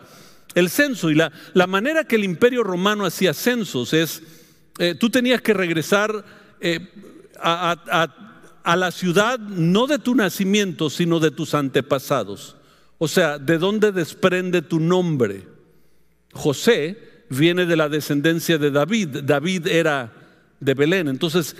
el 0.54 0.70
censo. 0.70 1.10
Y 1.10 1.16
la, 1.16 1.32
manera 1.68 2.04
que 2.04 2.18
el 2.18 2.25
imperio 2.25 2.62
romano 2.62 3.06
hacía 3.06 3.34
censos 3.34 3.94
es, 3.94 4.22
eh, 4.78 4.94
tú 4.94 5.10
tenías 5.10 5.42
que 5.42 5.54
regresar 5.54 6.25
eh, 6.60 6.80
a 7.42 8.25
la 8.75 8.91
ciudad 8.91 9.38
no 9.38 9.86
de 9.86 10.00
tu 10.00 10.15
nacimiento, 10.15 10.89
sino 10.89 11.19
de 11.19 11.29
tus 11.29 11.53
antepasados. 11.53 12.55
O 12.98 13.07
sea, 13.07 13.38
¿de 13.38 13.57
dónde 13.60 13.91
desprende 13.91 14.62
tu 14.62 14.79
nombre? 14.79 15.43
José 16.34 16.98
viene 17.29 17.65
de 17.65 17.75
la 17.75 17.89
descendencia 17.89 18.57
de 18.57 18.72
David. 18.72 19.19
David 19.24 19.67
era 19.67 20.12
de 20.60 20.74
Belén. 20.74 21.07
Entonces, 21.07 21.55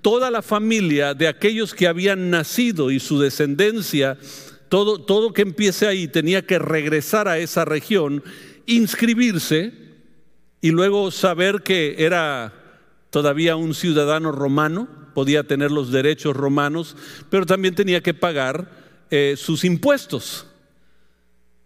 toda 0.00 0.30
la 0.30 0.40
familia 0.40 1.14
de 1.14 1.28
aquellos 1.28 1.74
que 1.74 1.86
habían 1.86 2.30
nacido 2.30 2.90
y 2.90 3.00
su 3.00 3.20
descendencia, 3.20 4.16
todo, 4.68 4.98
todo 4.98 5.32
que 5.32 5.42
empiece 5.42 5.86
ahí 5.86 6.08
tenía 6.08 6.46
que 6.46 6.58
regresar 6.58 7.28
a 7.28 7.38
esa 7.38 7.64
región, 7.64 8.24
inscribirse 8.66 9.72
y 10.60 10.70
luego 10.70 11.10
saber 11.10 11.62
que 11.62 11.96
era 11.98 12.52
todavía 13.10 13.56
un 13.56 13.74
ciudadano 13.74 14.32
romano 14.32 15.05
podía 15.16 15.44
tener 15.44 15.70
los 15.70 15.90
derechos 15.90 16.36
romanos, 16.36 16.94
pero 17.30 17.46
también 17.46 17.74
tenía 17.74 18.02
que 18.02 18.12
pagar 18.12 18.70
eh, 19.10 19.34
sus 19.38 19.64
impuestos. 19.64 20.44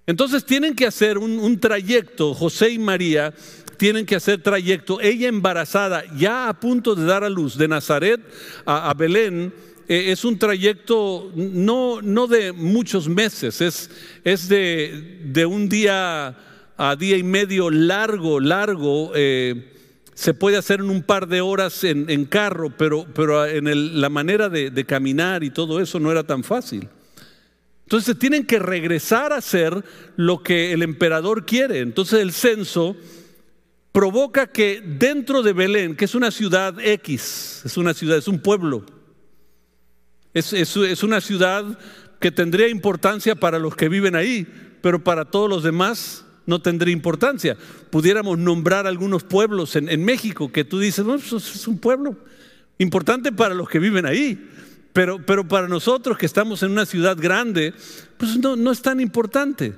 Entonces 0.06 0.44
tienen 0.44 0.76
que 0.76 0.86
hacer 0.86 1.18
un, 1.18 1.58
trayecto, 1.58 2.32
José 2.32 2.70
y 2.70 2.78
María 2.78 3.34
tienen 3.76 4.06
que 4.06 4.14
hacer 4.14 4.40
trayecto, 4.40 5.00
ella 5.00 5.26
embarazada, 5.26 6.04
ya 6.16 6.48
a 6.48 6.60
punto 6.60 6.94
de 6.94 7.04
dar 7.06 7.24
a 7.24 7.28
luz, 7.28 7.58
de 7.58 7.66
Nazaret 7.66 8.20
a, 8.64 8.94
Belén, 8.94 9.52
eh, 9.88 10.12
es 10.12 10.24
un 10.24 10.38
trayecto 10.38 11.32
no, 11.34 12.00
no 12.02 12.28
de 12.28 12.52
muchos 12.52 13.08
meses, 13.08 13.60
es, 13.60 13.90
es 14.22 14.48
de, 14.48 15.22
de, 15.24 15.44
un 15.44 15.68
día 15.68 16.36
a 16.76 16.94
día 16.94 17.16
y 17.16 17.24
medio 17.24 17.68
largo, 17.68 18.38
largo. 18.38 19.10
Eh, 19.16 19.79
se 20.14 20.34
puede 20.34 20.56
hacer 20.56 20.80
en 20.80 20.90
un 20.90 21.02
par 21.02 21.28
de 21.28 21.40
horas 21.40 21.84
en, 21.84 22.24
carro, 22.26 22.70
pero, 22.76 23.06
pero 23.14 23.46
en 23.46 24.00
la 24.00 24.08
manera 24.08 24.48
de, 24.48 24.84
caminar 24.84 25.42
y 25.44 25.50
todo 25.50 25.80
eso 25.80 25.98
no 25.98 26.10
era 26.10 26.24
tan 26.24 26.44
fácil. 26.44 26.88
Entonces 27.84 28.18
tienen 28.18 28.46
que 28.46 28.58
regresar 28.58 29.32
a 29.32 29.38
hacer 29.38 29.84
lo 30.16 30.42
que 30.42 30.72
el 30.72 30.82
emperador 30.82 31.46
quiere. 31.46 31.80
Entonces 31.80 32.20
el 32.20 32.32
censo 32.32 32.96
provoca 33.92 34.46
que 34.46 34.82
dentro 34.84 35.42
de 35.42 35.52
Belén, 35.52 35.96
que 35.96 36.04
es 36.04 36.14
una 36.14 36.30
ciudad 36.30 36.78
X, 36.78 37.62
es 37.64 37.76
una 37.76 37.94
ciudad, 37.94 38.18
es 38.18 38.28
un 38.28 38.40
pueblo, 38.40 38.84
es, 40.34 40.52
es 40.52 41.02
una 41.02 41.20
ciudad 41.20 41.78
que 42.20 42.30
tendría 42.30 42.68
importancia 42.68 43.34
para 43.34 43.58
los 43.58 43.74
que 43.74 43.88
viven 43.88 44.14
ahí, 44.14 44.46
pero 44.82 45.02
para 45.02 45.24
todos 45.24 45.48
los 45.48 45.62
demás 45.62 46.24
no 46.50 46.60
tendría 46.60 46.92
importancia. 46.92 47.56
Pudiéramos 47.90 48.36
nombrar 48.36 48.86
algunos 48.86 49.22
pueblos 49.22 49.76
en, 49.76 50.04
México 50.04 50.50
que 50.50 50.64
tú 50.64 50.80
dices, 50.80 51.06
no, 51.06 51.14
eso 51.14 51.36
es 51.36 51.68
un 51.68 51.78
pueblo 51.78 52.16
importante 52.78 53.30
para 53.30 53.54
los 53.54 53.68
que 53.68 53.78
viven 53.78 54.04
ahí, 54.04 54.50
pero, 54.92 55.24
pero 55.24 55.46
para 55.46 55.68
nosotros 55.68 56.18
que 56.18 56.26
estamos 56.26 56.62
en 56.64 56.72
una 56.72 56.84
ciudad 56.86 57.16
grande, 57.16 57.72
pues 58.18 58.36
no, 58.36 58.56
no 58.56 58.72
es 58.72 58.82
tan 58.82 59.00
importante. 59.00 59.74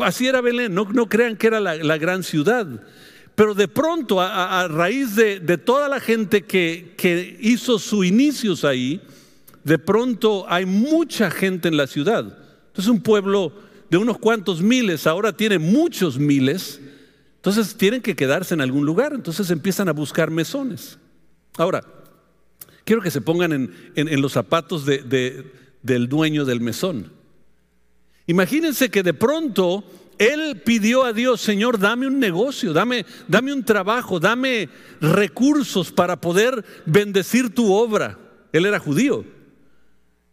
Así 0.00 0.26
era 0.26 0.42
Belén, 0.42 0.74
no, 0.74 0.84
no 0.84 1.08
crean 1.08 1.36
que 1.36 1.46
era 1.46 1.58
la, 1.58 1.96
gran 1.96 2.22
ciudad. 2.22 2.66
Pero 3.34 3.54
de 3.54 3.66
pronto, 3.66 4.20
a, 4.20 4.68
raíz 4.68 5.16
de, 5.16 5.40
toda 5.56 5.88
la 5.88 6.00
gente 6.00 6.42
que, 6.42 6.94
que 6.98 7.38
hizo 7.40 7.78
sus 7.78 8.04
inicios 8.04 8.64
ahí, 8.64 9.00
de 9.64 9.78
pronto 9.78 10.44
hay 10.48 10.66
mucha 10.66 11.30
gente 11.30 11.68
en 11.68 11.78
la 11.78 11.86
ciudad. 11.86 12.36
Entonces 12.68 12.90
un 12.90 13.00
pueblo 13.00 13.67
de 13.90 13.96
unos 13.96 14.18
cuantos 14.18 14.62
miles 14.62 15.06
ahora 15.06 15.32
tiene 15.32 15.58
muchos 15.58 16.18
miles. 16.18 16.80
Entonces 17.36 17.76
tienen 17.76 18.02
que 18.02 18.16
quedarse 18.16 18.54
en 18.54 18.60
algún 18.60 18.84
lugar. 18.84 19.12
Entonces 19.14 19.50
empiezan 19.50 19.88
a 19.88 19.92
buscar 19.92 20.30
mesones. 20.30 20.98
Ahora, 21.56 21.82
quiero 22.84 23.02
que 23.02 23.10
se 23.10 23.20
pongan 23.20 23.72
en, 23.94 24.20
los 24.20 24.32
zapatos 24.32 24.84
del 24.84 26.08
dueño 26.08 26.44
del 26.44 26.60
mesón. 26.60 27.12
Imagínense 28.26 28.90
que 28.90 29.02
de 29.02 29.14
pronto 29.14 29.84
él 30.18 30.60
pidió 30.64 31.04
a 31.04 31.12
Dios, 31.12 31.40
Señor, 31.40 31.78
dame 31.78 32.06
un 32.06 32.18
negocio, 32.18 32.72
dame, 32.72 33.06
dame 33.28 33.52
un 33.52 33.64
trabajo, 33.64 34.20
dame 34.20 34.68
recursos 35.00 35.92
para 35.92 36.20
poder 36.20 36.64
bendecir 36.84 37.54
tu 37.54 37.72
obra. 37.72 38.18
Él 38.52 38.66
era 38.66 38.78
judío. 38.78 39.24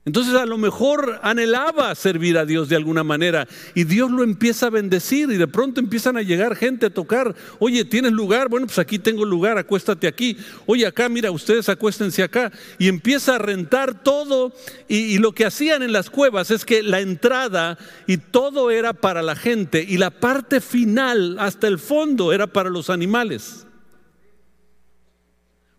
Entonces 0.06 0.36
a 0.36 0.46
lo 0.46 0.60
mejor 0.60 1.20
anhelaba 1.24 1.96
servir 1.96 2.38
a 2.38 2.46
Dios 2.46 2.70
de 2.70 2.76
alguna 2.76 3.04
manera 3.04 3.48
y 3.74 3.86
Dios 3.86 4.12
lo 4.12 4.24
empieza 4.24 4.68
a 4.68 4.70
bendecir 4.70 5.32
y 5.32 5.38
de 5.38 5.48
pronto 5.48 5.80
empiezan 5.80 6.16
a 6.16 6.22
llegar 6.22 6.56
gente 6.56 6.86
a 6.86 6.90
tocar, 6.92 7.36
oye, 7.58 7.84
¿tienes 7.86 8.12
lugar? 8.12 8.48
Bueno, 8.48 8.68
pues 8.68 8.78
aquí 8.78 9.00
tengo 9.00 9.26
lugar, 9.26 9.58
acuéstate 9.58 10.06
aquí. 10.06 10.38
Oye, 10.68 10.86
acá, 10.86 11.10
mira, 11.10 11.32
ustedes 11.32 11.70
acuéstense 11.70 12.22
acá. 12.22 12.52
Y 12.78 12.88
empieza 12.88 13.36
a 13.36 13.40
rentar 13.40 14.04
todo 14.04 14.54
y, 14.88 14.98
y 14.98 15.18
lo 15.18 15.32
que 15.32 15.46
hacían 15.46 15.82
en 15.82 15.92
las 15.92 16.12
cuevas 16.12 16.52
es 16.52 16.66
que 16.66 16.84
la 16.84 17.00
entrada 17.00 17.80
y 18.06 18.18
todo 18.18 18.70
era 18.70 18.94
para 18.94 19.24
la 19.24 19.36
gente 19.36 19.84
y 19.88 19.98
la 19.98 20.12
parte 20.12 20.62
final 20.62 21.38
hasta 21.40 21.68
el 21.68 21.80
fondo 21.80 22.32
era 22.32 22.46
para 22.46 22.70
los 22.70 22.92
animales. 22.92 23.66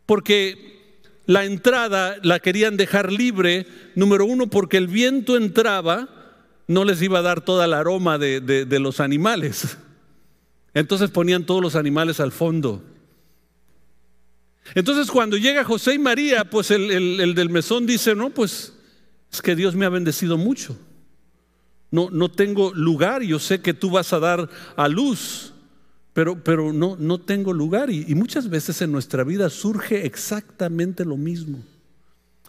Porque 0.04 0.75
la 1.26 1.44
entrada 1.44 2.16
la 2.22 2.38
querían 2.38 2.76
dejar 2.76 3.12
libre, 3.12 3.66
número 3.94 4.24
uno, 4.24 4.46
porque 4.46 4.76
el 4.76 4.86
viento 4.86 5.36
entraba, 5.36 6.08
no 6.68 6.84
les 6.84 7.02
iba 7.02 7.18
a 7.18 7.22
dar 7.22 7.40
toda 7.40 7.64
el 7.64 7.74
aroma 7.74 8.16
de, 8.16 8.78
los 8.80 9.00
animales. 9.00 9.76
Entonces 10.72 11.10
ponían 11.10 11.44
todos 11.44 11.60
los 11.60 11.74
animales 11.74 12.20
al 12.20 12.30
fondo. 12.30 12.82
Entonces 14.74 15.10
cuando 15.10 15.36
llega 15.36 15.64
José 15.64 15.94
y 15.94 15.98
María, 15.98 16.44
pues 16.44 16.70
el, 16.70 16.90
el, 17.20 17.34
del 17.34 17.50
mesón 17.50 17.86
dice, 17.86 18.14
no, 18.14 18.30
pues 18.30 18.72
es 19.32 19.42
que 19.42 19.56
Dios 19.56 19.74
me 19.74 19.86
ha 19.86 19.90
bendecido 19.90 20.36
mucho. 20.36 20.78
No, 21.90 22.08
no 22.10 22.30
tengo 22.30 22.72
lugar, 22.74 23.22
yo 23.22 23.38
sé 23.38 23.60
que 23.60 23.74
tú 23.74 23.90
vas 23.90 24.12
a 24.12 24.20
dar 24.20 24.48
a 24.76 24.88
luz 24.88 25.54
pero, 26.16 26.42
pero 26.42 26.72
no, 26.72 26.96
no 26.98 27.20
tengo 27.20 27.52
lugar. 27.52 27.90
Y, 27.90 28.14
muchas 28.14 28.48
veces 28.48 28.80
en 28.80 28.90
nuestra 28.90 29.22
vida 29.22 29.50
surge 29.50 30.06
exactamente 30.06 31.04
lo 31.04 31.18
mismo. 31.18 31.62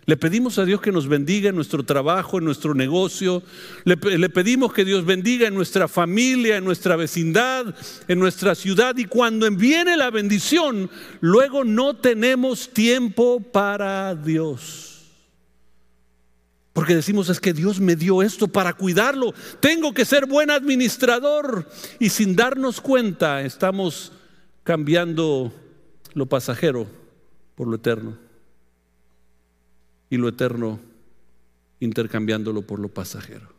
Le 0.05 0.15
pedimos 0.15 0.57
a 0.57 0.63
Dios 0.63 0.79
que 0.79 0.93
nos 0.93 1.09
bendiga 1.09 1.49
en 1.49 1.55
nuestro 1.55 1.83
trabajo, 1.83 2.37
en 2.37 2.45
nuestro 2.45 2.73
negocio. 2.73 3.43
Le, 3.83 3.97
le, 3.97 4.29
pedimos 4.29 4.71
que 4.71 4.85
Dios 4.85 5.03
bendiga 5.03 5.49
en 5.49 5.53
nuestra 5.53 5.89
familia, 5.89 6.55
en 6.55 6.63
nuestra 6.63 6.95
vecindad, 6.95 7.75
en 8.07 8.19
nuestra 8.19 8.55
ciudad. 8.55 8.95
Y 8.95 9.03
cuando 9.03 9.51
viene 9.51 9.97
la 9.97 10.11
bendición, 10.11 10.89
luego 11.19 11.65
no 11.65 11.93
tenemos 11.93 12.69
tiempo 12.69 13.41
para 13.41 14.15
Dios. 14.15 14.96
Porque 16.77 16.93
decimos 16.93 17.27
es 17.29 17.39
que 17.39 17.53
Dios 17.53 17.79
me 17.79 17.95
dio 17.95 18.21
esto 18.21 18.47
para 18.47 18.71
cuidarlo. 18.73 19.33
Tengo 19.59 19.95
que 19.95 20.05
ser 20.05 20.27
buen 20.27 20.51
administrador. 20.51 21.67
Y 21.97 22.09
sin 22.09 22.35
darnos 22.35 22.81
cuenta 22.81 23.41
estamos 23.41 24.11
cambiando 24.61 25.51
lo 26.13 26.27
pasajero 26.27 26.85
por 27.55 27.67
lo 27.67 27.77
eterno. 27.77 28.15
Y 30.11 30.17
lo 30.17 30.27
eterno 30.27 30.79
intercambiándolo 31.79 32.61
por 32.61 32.77
lo 32.77 32.89
pasajero. 32.89 33.51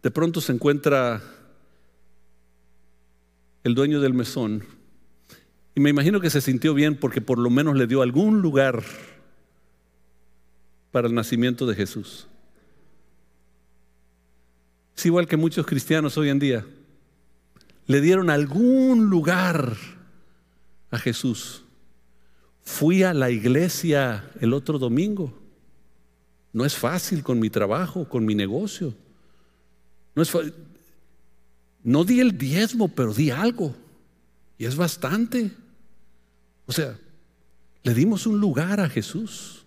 De 0.00 0.12
pronto 0.12 0.40
se 0.40 0.52
encuentra 0.52 1.20
el 3.64 3.74
dueño 3.74 4.00
del 4.00 4.14
mesón 4.14 4.64
y 5.74 5.80
me 5.80 5.90
imagino 5.90 6.20
que 6.20 6.30
se 6.30 6.40
sintió 6.40 6.74
bien 6.74 6.96
porque 6.96 7.20
por 7.20 7.38
lo 7.38 7.48
menos 7.48 7.76
le 7.76 7.86
dio 7.86 8.02
algún 8.02 8.42
lugar 8.42 8.82
para 10.90 11.08
el 11.08 11.14
nacimiento 11.14 11.66
de 11.66 11.74
Jesús. 11.74 12.26
Es 14.96 15.06
igual 15.06 15.26
que 15.26 15.38
muchos 15.38 15.66
cristianos 15.66 16.18
hoy 16.18 16.28
en 16.28 16.38
día. 16.38 16.66
Le 17.86 18.00
dieron 18.00 18.28
algún 18.28 19.08
lugar 19.08 19.76
a 20.90 20.98
Jesús. 20.98 21.64
Fui 22.62 23.02
a 23.02 23.14
la 23.14 23.30
iglesia 23.30 24.30
el 24.40 24.52
otro 24.52 24.78
domingo. 24.78 25.36
No 26.52 26.66
es 26.66 26.76
fácil 26.76 27.22
con 27.22 27.40
mi 27.40 27.48
trabajo, 27.48 28.06
con 28.08 28.26
mi 28.26 28.34
negocio. 28.34 28.94
No 31.82 32.04
di 32.04 32.20
el 32.20 32.36
diezmo, 32.36 32.88
pero 32.88 33.14
di 33.14 33.30
algo. 33.30 33.74
Y 34.58 34.66
es 34.66 34.76
bastante. 34.76 35.50
O 36.72 36.74
sea, 36.74 36.96
le 37.82 37.92
dimos 37.92 38.26
un 38.26 38.40
lugar 38.40 38.80
a 38.80 38.88
Jesús. 38.88 39.66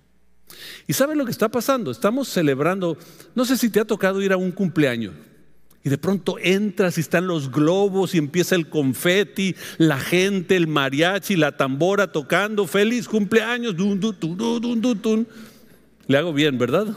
¿Y 0.88 0.94
saben 0.94 1.20
lo 1.20 1.26
que 1.26 1.30
está 1.30 1.50
pasando? 1.50 1.91
Estamos 1.91 2.28
celebrando, 2.30 2.98
no 3.36 3.46
sé 3.46 3.58
si 3.58 3.70
te 3.70 3.80
ha 3.80 3.86
tocado 3.86 4.24
ir 4.24 4.34
a 4.34 4.38
un 4.38 4.52
cumpleaños. 4.52 5.13
Y 5.84 5.89
de 5.89 6.00
pronto 6.00 6.38
entras 6.41 6.98
y 6.98 7.02
están 7.02 7.28
los 7.28 7.52
globos 7.52 8.15
y 8.15 8.18
empieza 8.18 8.56
el 8.56 8.70
confeti, 8.70 9.56
la 9.78 10.00
gente, 10.00 10.56
el 10.56 10.65
mariachi, 10.65 11.36
la 11.36 11.56
tambora 11.56 12.12
tocando, 12.12 12.65
feliz 12.65 13.08
cumpleaños, 13.08 13.78
dun, 13.78 14.00
dun, 14.00 14.82
dun, 14.82 15.28
Le 16.08 16.18
hago 16.18 16.34
bien, 16.34 16.58
¿verdad? 16.58 16.88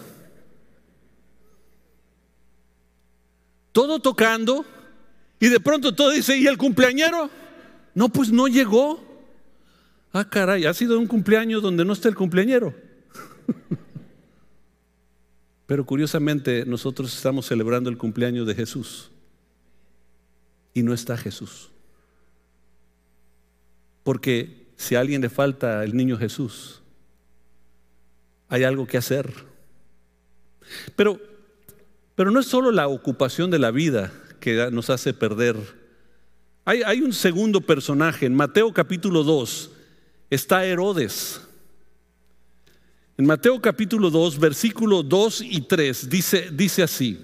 Todo 3.72 3.98
tocando 3.98 4.64
y 5.38 5.48
de 5.48 5.60
pronto 5.60 5.94
todo 5.94 6.12
dice, 6.12 6.38
¿y 6.38 6.46
el 6.46 6.56
cumpleañero? 6.56 7.28
No, 7.94 8.08
pues 8.08 8.32
no 8.32 8.48
llegó. 8.48 9.07
Ah, 10.12 10.28
caray, 10.28 10.64
ha 10.64 10.74
sido 10.74 10.98
un 10.98 11.06
cumpleaños 11.06 11.62
donde 11.62 11.84
no 11.84 11.92
está 11.92 12.08
el 12.08 12.14
cumpleañero. 12.14 12.74
Pero 15.66 15.84
curiosamente 15.84 16.64
nosotros 16.64 17.14
estamos 17.14 17.46
celebrando 17.46 17.90
el 17.90 17.98
cumpleaños 17.98 18.46
de 18.46 18.54
Jesús 18.54 19.10
y 20.72 20.82
no 20.82 20.94
está 20.94 21.18
Jesús. 21.18 21.70
Porque 24.02 24.68
si 24.76 24.94
a 24.94 25.00
alguien 25.00 25.20
le 25.20 25.28
falta 25.28 25.84
el 25.84 25.94
niño 25.94 26.16
Jesús, 26.16 26.80
hay 28.48 28.64
algo 28.64 28.86
que 28.86 28.96
hacer. 28.96 29.30
Pero, 30.96 31.20
pero 32.14 32.30
no 32.30 32.40
es 32.40 32.46
solo 32.46 32.70
la 32.70 32.88
ocupación 32.88 33.50
de 33.50 33.58
la 33.58 33.70
vida 33.70 34.10
que 34.40 34.70
nos 34.70 34.88
hace 34.88 35.12
perder. 35.12 35.56
Hay, 36.64 36.82
hay 36.82 37.02
un 37.02 37.12
segundo 37.12 37.60
personaje 37.60 38.24
en 38.24 38.34
Mateo 38.34 38.72
capítulo 38.72 39.22
2 39.22 39.72
está 40.30 40.64
Herodes. 40.64 41.40
En 43.16 43.26
Mateo 43.26 43.60
capítulo 43.60 44.10
2, 44.10 44.38
versículo 44.38 45.02
2 45.02 45.42
y 45.42 45.62
3, 45.62 46.08
dice, 46.08 46.50
dice 46.52 46.82
así. 46.82 47.20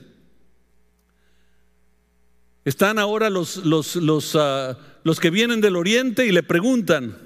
Están 2.65 2.99
ahora 2.99 3.31
los, 3.31 3.59
los, 3.59 3.95
los, 3.97 4.35
ah, 4.35 4.77
los, 5.05 5.21
que 5.21 5.31
vienen 5.31 5.61
del 5.61 5.77
oriente 5.77 6.27
y 6.27 6.33
le 6.33 6.43
preguntan, 6.43 7.17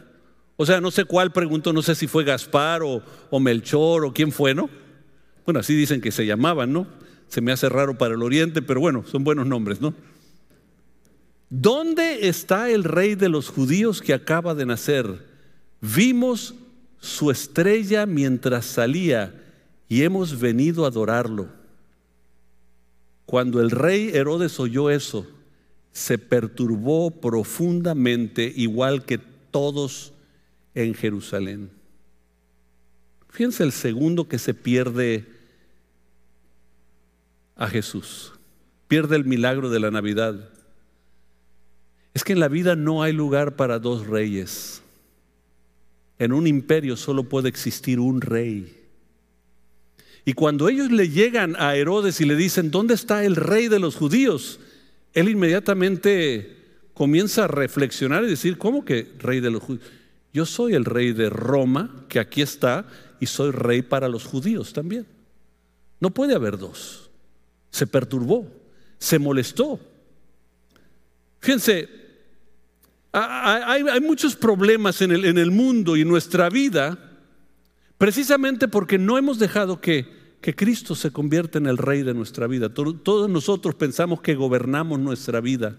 o 0.56 0.66
sea, 0.66 0.80
no 0.80 0.90
sé 0.90 1.04
cuál 1.04 1.32
preguntó, 1.32 1.72
no 1.72 1.80
sé 1.80 1.94
si 1.94 2.08
fue 2.08 2.24
Gaspar 2.24 2.82
o, 2.82 3.02
o 3.30 3.40
Melchor 3.40 4.04
o 4.04 4.12
quién 4.12 4.32
fue, 4.32 4.54
¿no? 4.54 4.68
Bueno, 5.46 5.60
así 5.60 5.74
dicen 5.74 6.00
que 6.00 6.12
se 6.12 6.26
llamaban, 6.26 6.72
¿no? 6.72 6.86
Se 7.28 7.40
me 7.40 7.52
hace 7.52 7.68
raro 7.68 7.96
para 7.96 8.14
el 8.14 8.22
oriente, 8.22 8.60
pero 8.60 8.80
bueno, 8.80 9.04
son 9.06 9.24
buenos 9.24 9.46
nombres, 9.46 9.80
¿no? 9.80 9.94
¿Dónde 11.48 12.28
está 12.28 12.68
el 12.68 12.84
rey 12.84 13.14
de 13.14 13.30
los 13.30 13.48
judíos 13.48 14.02
que 14.02 14.12
acaba 14.12 14.54
de 14.54 14.66
nacer? 14.66 15.27
Vimos 15.80 16.54
su 17.00 17.30
estrella 17.30 18.06
mientras 18.06 18.64
salía 18.66 19.34
y 19.88 20.02
hemos 20.02 20.38
venido 20.38 20.84
a 20.84 20.88
adorarlo. 20.88 21.48
Cuando 23.26 23.60
el 23.60 23.70
rey 23.70 24.10
Herodes 24.12 24.58
oyó 24.58 24.90
eso, 24.90 25.26
se 25.92 26.18
perturbó 26.18 27.10
profundamente, 27.10 28.52
igual 28.54 29.04
que 29.04 29.18
todos 29.18 30.12
en 30.74 30.94
Jerusalén. 30.94 31.70
Fíjense 33.30 33.62
el 33.62 33.72
segundo 33.72 34.28
que 34.28 34.38
se 34.38 34.54
pierde 34.54 35.26
a 37.56 37.68
Jesús. 37.68 38.32
Pierde 38.86 39.16
el 39.16 39.24
milagro 39.24 39.68
de 39.70 39.80
la 39.80 39.90
Navidad. 39.90 40.48
Es 42.14 42.24
que 42.24 42.32
en 42.32 42.40
la 42.40 42.48
vida 42.48 42.74
no 42.74 43.02
hay 43.02 43.12
lugar 43.12 43.56
para 43.56 43.78
dos 43.78 44.06
reyes. 44.06 44.82
En 46.18 46.32
un 46.32 46.46
imperio 46.46 46.96
solo 46.96 47.24
puede 47.24 47.48
existir 47.48 48.00
un 48.00 48.20
rey. 48.20 48.74
Y 50.24 50.32
cuando 50.34 50.68
ellos 50.68 50.90
le 50.90 51.08
llegan 51.08 51.56
a 51.58 51.74
Herodes 51.76 52.20
y 52.20 52.24
le 52.24 52.36
dicen, 52.36 52.70
¿dónde 52.70 52.94
está 52.94 53.24
el 53.24 53.36
rey 53.36 53.68
de 53.68 53.78
los 53.78 53.96
judíos? 53.96 54.60
Él 55.14 55.28
inmediatamente 55.28 56.56
comienza 56.92 57.44
a 57.44 57.48
reflexionar 57.48 58.24
y 58.24 58.28
decir, 58.28 58.58
¿cómo 58.58 58.84
que 58.84 59.12
rey 59.18 59.40
de 59.40 59.50
los 59.50 59.62
judíos? 59.62 59.86
Yo 60.32 60.44
soy 60.44 60.74
el 60.74 60.84
rey 60.84 61.12
de 61.12 61.30
Roma, 61.30 62.04
que 62.08 62.20
aquí 62.20 62.42
está, 62.42 62.86
y 63.20 63.26
soy 63.26 63.52
rey 63.52 63.82
para 63.82 64.08
los 64.08 64.24
judíos 64.24 64.72
también. 64.72 65.06
No 66.00 66.10
puede 66.10 66.34
haber 66.34 66.58
dos. 66.58 67.10
Se 67.70 67.86
perturbó, 67.86 68.46
se 68.98 69.18
molestó. 69.18 69.80
Fíjense, 71.40 71.88
hay, 73.12 74.00
muchos 74.00 74.36
problemas 74.36 75.00
en 75.02 75.12
el, 75.12 75.50
mundo 75.50 75.96
y 75.96 76.02
en 76.02 76.08
nuestra 76.08 76.48
vida 76.50 76.98
precisamente 77.96 78.68
porque 78.68 78.98
no 78.98 79.18
hemos 79.18 79.38
dejado 79.38 79.80
que, 79.80 80.16
Cristo 80.56 80.94
se 80.94 81.10
convierta 81.10 81.58
en 81.58 81.66
el 81.66 81.76
rey 81.76 82.02
de 82.02 82.14
nuestra 82.14 82.46
vida. 82.46 82.72
Todos 82.72 83.28
nosotros 83.28 83.74
pensamos 83.74 84.22
que 84.22 84.34
gobernamos 84.34 84.98
nuestra 84.98 85.40
vida. 85.40 85.76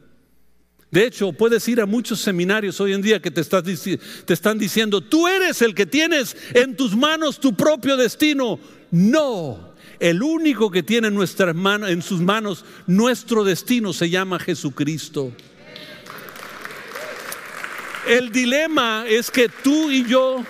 De 0.92 1.06
hecho, 1.06 1.32
puedes 1.34 1.68
ir 1.68 1.82
a 1.82 1.86
muchos 1.86 2.20
seminarios 2.20 2.80
hoy 2.82 2.94
en 2.94 3.02
día 3.02 3.22
que 3.22 3.32
te, 3.32 3.42
están 3.42 4.60
diciendo, 4.60 5.02
tú 5.02 5.28
eres 5.28 5.62
el 5.62 5.74
que 5.74 5.86
tienes 5.86 6.36
en 6.54 6.76
tus 6.76 6.96
manos 6.96 7.40
tu 7.40 7.56
propio 7.56 7.96
destino. 7.96 8.60
No, 8.92 9.74
el 10.00 10.22
único 10.22 10.70
que 10.70 10.84
tiene 10.84 11.08
en 11.08 12.02
sus 12.02 12.22
manos 12.22 12.66
nuestro 12.86 13.44
destino 13.44 13.94
se 13.94 14.10
llama 14.10 14.40
Jesucristo. 14.40 15.32
El 18.10 18.32
dilema 18.32 19.06
es 19.08 19.30
que 19.30 19.50
tú 19.50 19.92
y 19.92 20.04
yo, 20.04 20.44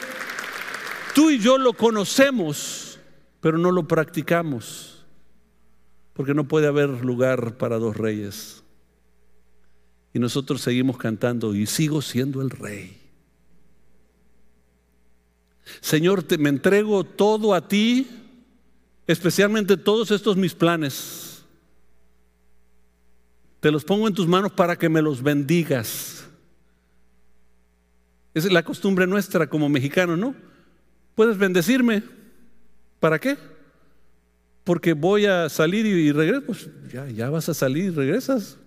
tú 1.14 1.30
y 1.30 1.40
yo 1.40 1.58
lo 1.58 1.74
conocemos, 1.74 2.98
pero 3.42 3.58
no 3.58 3.74
lo 3.74 3.86
practicamos, 3.86 5.04
porque 6.14 6.34
no 6.34 6.48
puede 6.48 6.68
haber 6.68 6.88
lugar 7.04 7.58
para 7.58 7.78
dos 7.78 7.98
reyes. 7.98 8.64
Y 10.14 10.20
nosotros 10.20 10.62
seguimos 10.62 10.98
cantando 10.98 11.54
y 11.54 11.66
sigo 11.66 12.02
siendo 12.02 12.42
el 12.42 12.50
rey. 12.50 12.98
Señor, 15.82 16.24
me 16.40 16.48
entrego 16.48 17.04
todo 17.04 17.54
a 17.54 17.68
ti, 17.68 18.08
especialmente 19.06 19.76
todos 19.76 20.12
estos 20.12 20.38
mis 20.38 20.54
planes. 20.56 21.44
Te 23.60 23.70
los 23.70 23.84
pongo 23.84 24.08
en 24.08 24.14
tus 24.14 24.30
manos 24.30 24.54
para 24.54 24.78
que 24.78 24.88
me 24.88 25.02
los 25.02 25.22
bendigas. 25.22 26.19
Es 28.34 28.52
la 28.52 28.64
costumbre 28.64 29.08
nuestra 29.08 29.48
como 29.48 29.70
mexicanos, 29.70 30.18
¿no? 30.18 30.36
Puedes 31.16 31.38
bendecirme. 31.38 32.04
¿Para 33.00 33.20
qué? 33.20 33.38
Porque 34.64 34.94
voy 34.94 35.26
a 35.26 35.50
salir 35.50 35.86
y, 35.86 36.12
regreso. 36.12 36.46
Pues 36.46 36.70
ya, 36.92 37.08
ya 37.10 37.30
vas 37.30 37.50
a 37.50 37.54
salir 37.54 37.86
y 37.86 37.90
regresas. 37.90 38.58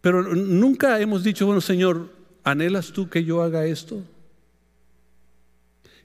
Pero 0.00 0.22
nunca 0.34 1.00
hemos 1.00 1.24
dicho, 1.24 1.46
bueno, 1.46 1.60
Señor, 1.60 2.10
¿anhelas 2.42 2.92
tú 2.92 3.08
que 3.08 3.24
yo 3.24 3.42
haga 3.42 3.64
esto? 3.64 4.02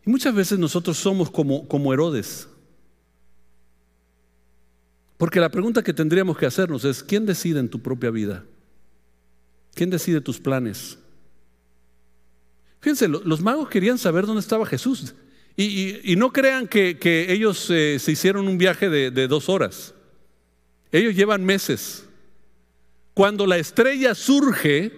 Y 0.06 0.10
muchas 0.10 0.34
veces 0.34 0.58
nosotros 0.58 0.98
somos 0.98 1.30
como, 1.30 1.68
como 1.68 1.94
Herodes. 1.94 2.48
Porque 5.18 5.42
la 5.42 5.50
pregunta 5.50 5.84
que 5.84 5.94
tendríamos 5.94 6.38
que 6.38 6.46
hacernos 6.46 6.86
es, 6.86 7.04
¿quién 7.04 7.26
decide 7.26 7.60
en 7.60 7.68
tu 7.68 7.82
propia 7.82 8.10
vida? 8.10 8.46
¿Quién 9.74 9.90
decide 9.90 10.22
tus 10.22 10.40
planes? 10.40 10.98
Fíjense, 12.82 13.08
los 13.08 13.42
magos 13.42 13.70
querían 13.70 13.98
saber 13.98 14.26
dónde 14.26 14.42
estaba 14.42 14.66
Jesús. 14.66 15.14
Y, 15.58 16.16
no 16.16 16.32
crean 16.32 16.68
que, 16.68 16.98
ellos 17.30 17.70
eh, 17.70 17.98
se 18.00 18.12
hicieron 18.12 18.48
un 18.48 18.58
viaje 18.58 18.90
de, 18.90 19.12
de 19.12 19.28
dos 19.28 19.50
horas. 19.50 19.94
Ellos 20.92 21.16
llevan 21.16 21.44
meses 21.44 22.06
cuando 23.20 23.46
la 23.46 23.58
estrella 23.58 24.16
surge, 24.16 24.94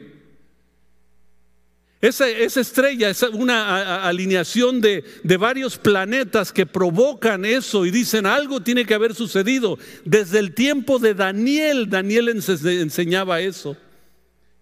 esa, 2.01 2.29
estrella 2.29 3.09
es 3.09 3.23
una 3.23 4.07
alineación 4.07 4.79
de, 4.79 5.03
de, 5.23 5.37
varios 5.37 5.79
planetas 5.79 6.53
que 6.53 6.67
provocan 6.67 7.45
eso 7.45 7.83
y 7.83 7.89
dicen 7.89 8.27
algo 8.27 8.61
tiene 8.61 8.85
que 8.85 8.93
haber 8.93 9.15
sucedido. 9.15 9.79
Desde 10.05 10.37
el 10.37 10.53
tiempo 10.53 10.99
de 10.99 11.15
Daniel, 11.15 11.89
Daniel 11.89 12.29
enseñaba 12.29 13.41
eso. 13.41 13.75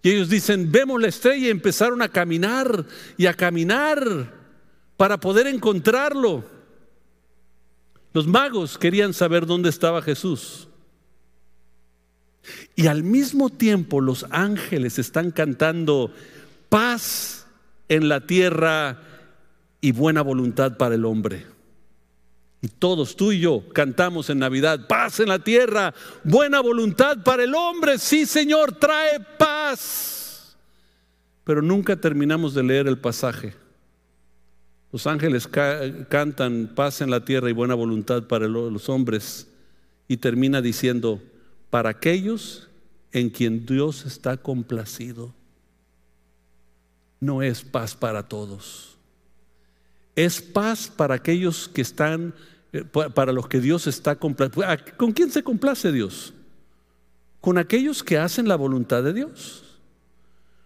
Y 0.01 0.11
ellos 0.11 0.29
dicen, 0.29 0.71
vemos 0.71 1.01
la 1.01 1.07
estrella 1.07 1.47
y 1.47 1.49
empezaron 1.49 2.01
a 2.01 2.09
caminar 2.09 2.85
y 3.17 3.25
a 3.25 3.33
caminar 3.33 4.33
para 4.95 5.19
poder 5.19 5.47
encontrarlo. 5.47 6.43
Los 8.13 8.27
magos 8.27 8.77
querían 8.77 9.13
saber 9.13 9.45
dónde 9.45 9.69
estaba 9.69 10.01
Jesús. 10.01 10.67
Y 12.75 12.87
al 12.87 13.03
mismo 13.03 13.49
tiempo 13.49 14.01
los 14.01 14.25
ángeles 14.31 14.99
están 14.99 15.31
cantando 15.31 16.13
paz 16.69 17.45
en 17.89 18.07
la 18.07 18.25
tierra 18.25 19.01
y 19.81 19.91
buena 19.91 20.21
voluntad 20.21 20.77
para 20.77 20.95
el 20.95 21.05
hombre. 21.05 21.45
Y 22.61 22.67
todos, 22.67 23.15
tú 23.15 23.31
y 23.31 23.39
yo, 23.39 23.63
cantamos 23.73 24.29
en 24.29 24.39
Navidad, 24.39 24.87
paz 24.87 25.21
en 25.21 25.29
la 25.29 25.39
tierra, 25.39 25.93
buena 26.23 26.59
voluntad 26.59 27.23
para 27.23 27.43
el 27.43 27.55
hombre. 27.55 27.97
Sí, 27.97 28.25
Señor, 28.25 28.73
trae 28.73 29.19
paz. 29.37 30.57
Pero 31.45 31.61
nunca 31.61 31.95
terminamos 31.95 32.53
de 32.53 32.63
leer 32.63 32.87
el 32.87 32.97
pasaje. 32.97 33.55
Los 34.91 35.07
ángeles 35.07 35.47
cantan 35.47 36.71
paz 36.75 37.01
en 37.01 37.09
la 37.09 37.23
tierra 37.23 37.49
y 37.49 37.53
buena 37.53 37.75
voluntad 37.75 38.23
para 38.23 38.47
los 38.47 38.89
hombres. 38.89 39.47
Y 40.07 40.17
termina 40.17 40.61
diciendo, 40.61 41.21
para 41.69 41.89
aquellos 41.89 42.67
en 43.13 43.29
quien 43.29 43.65
Dios 43.65 44.05
está 44.05 44.37
complacido. 44.37 45.33
No 47.19 47.41
es 47.41 47.63
paz 47.63 47.95
para 47.95 48.27
todos. 48.27 48.98
Es 50.19 50.41
paz 50.41 50.91
para 50.93 51.15
aquellos 51.15 51.69
que 51.69 51.81
están, 51.81 52.33
eh, 52.73 52.83
para 52.83 53.31
los 53.31 53.47
que 53.47 53.61
Dios 53.61 53.87
está 53.87 54.17
complacido. 54.17 54.65
¿Con 54.97 55.13
quién 55.13 55.31
se 55.31 55.43
complace 55.43 55.93
Dios? 55.93 56.33
Con 57.39 57.57
aquellos 57.57 58.03
que 58.03 58.17
hacen 58.17 58.45
la 58.45 58.57
voluntad 58.57 59.01
de 59.01 59.13
Dios. 59.13 59.63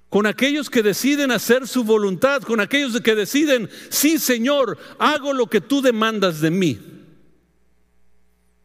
Con 0.10 0.26
aquellos 0.26 0.72
que 0.72 0.82
deciden 0.82 1.30
hacer 1.30 1.68
su 1.68 1.84
voluntad, 1.84 2.42
con 2.42 2.62
aquellos 2.62 3.00
que 3.00 3.14
deciden, 3.14 3.70
sí 3.90 4.18
Señor, 4.18 4.80
hago 4.98 5.34
lo 5.34 5.46
que 5.46 5.62
tú 5.62 5.84
demandas 5.84 6.42
de 6.42 6.50
mí. 6.50 6.80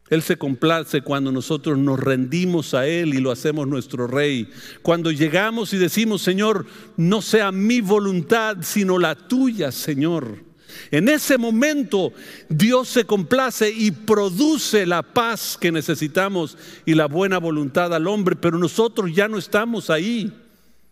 Él 0.09 0.23
se 0.23 0.37
complace 0.37 1.03
cuando 1.03 1.31
nosotros 1.31 1.77
nos 1.77 1.99
rendimos 1.99 2.73
a 2.73 2.87
Él 2.87 3.13
y 3.13 3.19
lo 3.19 3.29
hacemos 3.29 3.67
nuestro 3.67 4.07
Rey. 4.07 4.49
Cuando 4.81 5.11
llegamos 5.11 5.71
y 5.71 5.77
decimos, 5.77 6.23
Señor, 6.23 6.65
no 6.97 7.21
sea 7.21 7.51
mi 7.51 7.79
voluntad, 7.79 8.57
sino 8.61 8.97
la 8.97 9.13
tuya, 9.13 9.71
Señor. 9.71 10.48
En 10.91 11.09
ese 11.09 11.37
momento 11.37 12.13
Dios 12.49 12.89
se 12.89 13.05
complace 13.05 13.69
y 13.69 13.91
produce 13.91 14.85
la 14.85 15.01
paz 15.01 15.57
que 15.59 15.71
necesitamos 15.71 16.57
y 16.85 16.95
la 16.95 17.07
buena 17.07 17.37
voluntad 17.37 17.93
al 17.93 18.07
hombre, 18.07 18.35
pero 18.35 18.57
nosotros 18.57 19.11
ya 19.13 19.27
no 19.27 19.37
estamos 19.37 19.89
ahí. 19.89 20.33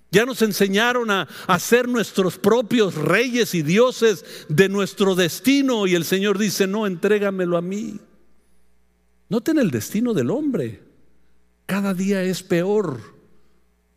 Ya 0.10 0.26
nos 0.26 0.42
enseñaron 0.42 1.12
a, 1.12 1.28
a 1.48 1.60
ser 1.60 1.88
nuestros 1.88 2.38
propios 2.38 2.96
reyes 2.96 3.54
y 3.54 3.62
dioses 3.62 4.24
de 4.48 4.70
nuestro 4.70 5.16
destino 5.16 5.86
y 5.86 5.96
el 5.96 6.06
Señor 6.06 6.38
dice, 6.38 6.66
no, 6.66 6.88
entrégamelo 6.88 7.58
a 7.58 7.62
mí. 7.62 8.00
Noten 9.30 9.60
el 9.60 9.72
destino 9.72 10.14
del 10.14 10.32
hombre. 10.32 10.82
Cada 11.66 11.94
día 11.94 12.24
es 12.24 12.44
peor. 12.44 13.02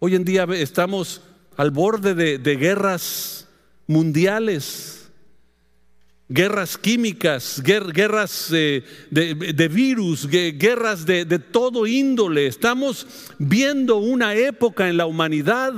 Hoy 0.00 0.16
en 0.16 0.24
día 0.24 0.44
estamos 0.50 1.22
al 1.56 1.70
borde 1.70 2.14
de, 2.14 2.56
guerras 2.56 3.46
mundiales, 3.86 4.99
guerras 6.30 6.78
químicas, 6.78 7.60
guerras 7.62 8.48
de, 8.50 9.68
virus, 9.70 10.26
guerras 10.26 11.04
de, 11.04 11.26
de 11.26 11.38
todo 11.38 11.86
índole. 11.86 12.46
Estamos 12.46 13.06
viendo 13.38 13.96
una 13.96 14.34
época 14.34 14.88
en 14.88 14.96
la 14.96 15.04
humanidad 15.04 15.74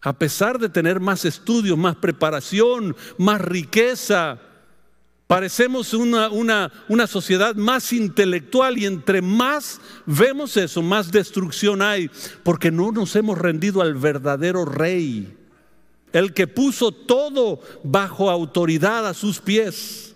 a 0.00 0.12
pesar 0.12 0.58
de 0.58 0.68
tener 0.68 1.00
más 1.00 1.24
estudios, 1.24 1.76
más 1.76 1.96
preparación, 1.96 2.96
más 3.16 3.40
riqueza, 3.40 4.40
Parecemos 5.28 5.92
una, 5.92 6.30
una, 6.30 6.72
una, 6.88 7.06
sociedad 7.06 7.54
más 7.54 7.92
intelectual 7.92 8.78
y 8.78 8.86
entre 8.86 9.20
más 9.20 9.78
vemos 10.06 10.56
eso, 10.56 10.80
más 10.80 11.12
destrucción 11.12 11.82
hay, 11.82 12.10
porque 12.42 12.70
no 12.70 12.92
nos 12.92 13.14
hemos 13.14 13.36
rendido 13.36 13.82
al 13.82 13.92
verdadero 13.92 14.64
rey, 14.64 15.36
el 16.12 16.32
que 16.32 16.46
puso 16.46 16.92
todo 16.92 17.60
bajo 17.82 18.30
autoridad 18.30 19.06
a 19.06 19.14
sus 19.14 19.40
pies. 19.40 20.14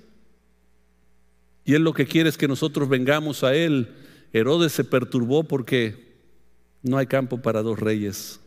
Y 1.65 1.75
él 1.75 1.83
lo 1.83 1.93
que 1.93 2.07
quiere 2.07 2.29
es 2.29 2.37
que 2.37 2.49
nosotros 2.49 2.89
vengamos 2.89 3.45
a 3.45 3.55
él. 3.55 3.89
Herodes 4.33 4.73
se 4.73 4.85
perturbó 4.85 5.45
porque 5.45 6.13
no 6.83 6.99
hay 6.99 7.07
campo 7.07 7.41
para 7.41 7.63
dos 7.63 7.79
reyes. 7.79 8.41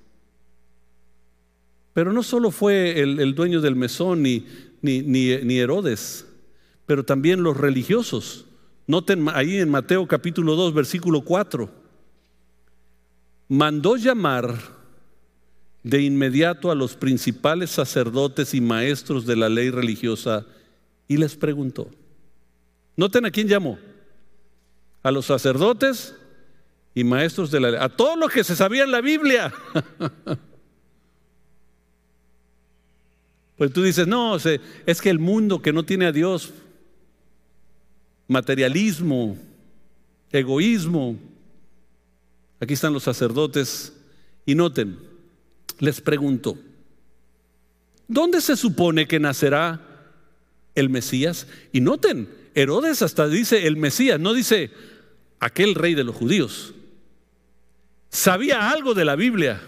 Pero 1.94 2.12
no 2.12 2.24
solo 2.24 2.52
fue 2.52 3.00
el, 3.00 3.36
dueño 3.36 3.62
del 3.62 3.78
mesón 3.78 4.22
ni, 4.22 4.46
Herodes, 5.58 6.28
pero 6.86 7.06
también 7.06 7.42
los 7.42 7.56
religiosos. 7.56 8.46
Noten 8.86 9.28
ahí 9.34 9.58
en 9.58 9.70
Mateo 9.70 10.06
capítulo 10.06 10.56
2, 10.56 10.74
versículo 10.74 11.22
4. 11.22 11.70
Mandó 13.48 13.96
llamar 13.96 14.75
de 15.86 16.02
inmediato 16.02 16.72
a 16.72 16.76
los 16.76 16.96
principales 16.96 17.70
sacerdotes 17.70 18.56
y 18.56 18.60
maestros 18.60 19.28
de 19.28 19.36
la 19.36 19.50
ley 19.50 19.70
religiosa 19.70 20.44
y 21.08 21.18
les 21.18 21.36
preguntó. 21.36 21.92
Noten 22.98 23.24
a 23.26 23.30
quién 23.30 23.48
llamó. 23.48 23.78
A 25.04 25.12
los 25.12 25.28
sacerdotes 25.28 26.16
y 26.96 27.04
maestros 27.04 27.52
de 27.52 27.60
la 27.60 27.70
ley. 27.70 27.80
A 27.80 27.90
todos 27.90 28.18
los 28.18 28.32
que 28.32 28.44
se 28.44 28.56
sabían 28.56 28.90
la 28.92 29.02
Biblia. 29.02 29.54
Pues 33.58 33.72
tú 33.72 33.84
dices, 33.84 34.06
no, 34.06 34.36
es 34.36 35.02
que 35.02 35.10
el 35.10 35.18
mundo 35.18 35.62
que 35.62 35.72
no 35.72 35.86
tiene 35.86 36.06
a 36.06 36.12
Dios, 36.12 36.54
materialismo, 38.28 39.38
egoísmo. 40.30 41.18
Aquí 42.60 42.74
están 42.74 42.92
los 42.92 43.04
sacerdotes 43.04 43.94
y 44.46 44.56
noten, 44.56 45.00
les 45.80 46.02
pregunto, 46.02 46.58
¿dónde 48.08 48.42
se 48.42 48.56
supone 48.56 49.08
que 49.08 49.20
nacerá 49.20 49.82
el 50.76 50.90
Mesías? 50.90 51.48
Y 51.72 51.82
noten, 51.82 52.30
Herodes 52.54 53.02
hasta 53.02 53.28
dice 53.28 53.68
el 53.68 53.78
Mesías, 53.78 54.20
no 54.20 54.34
dice 54.34 54.72
aquel 55.40 55.76
rey 55.76 55.96
de 55.96 56.04
los 56.04 56.16
judíos. 56.16 56.74
Sabía 58.10 58.70
algo 58.70 58.94
de 58.94 59.06
la 59.06 59.16
Biblia 59.16 59.62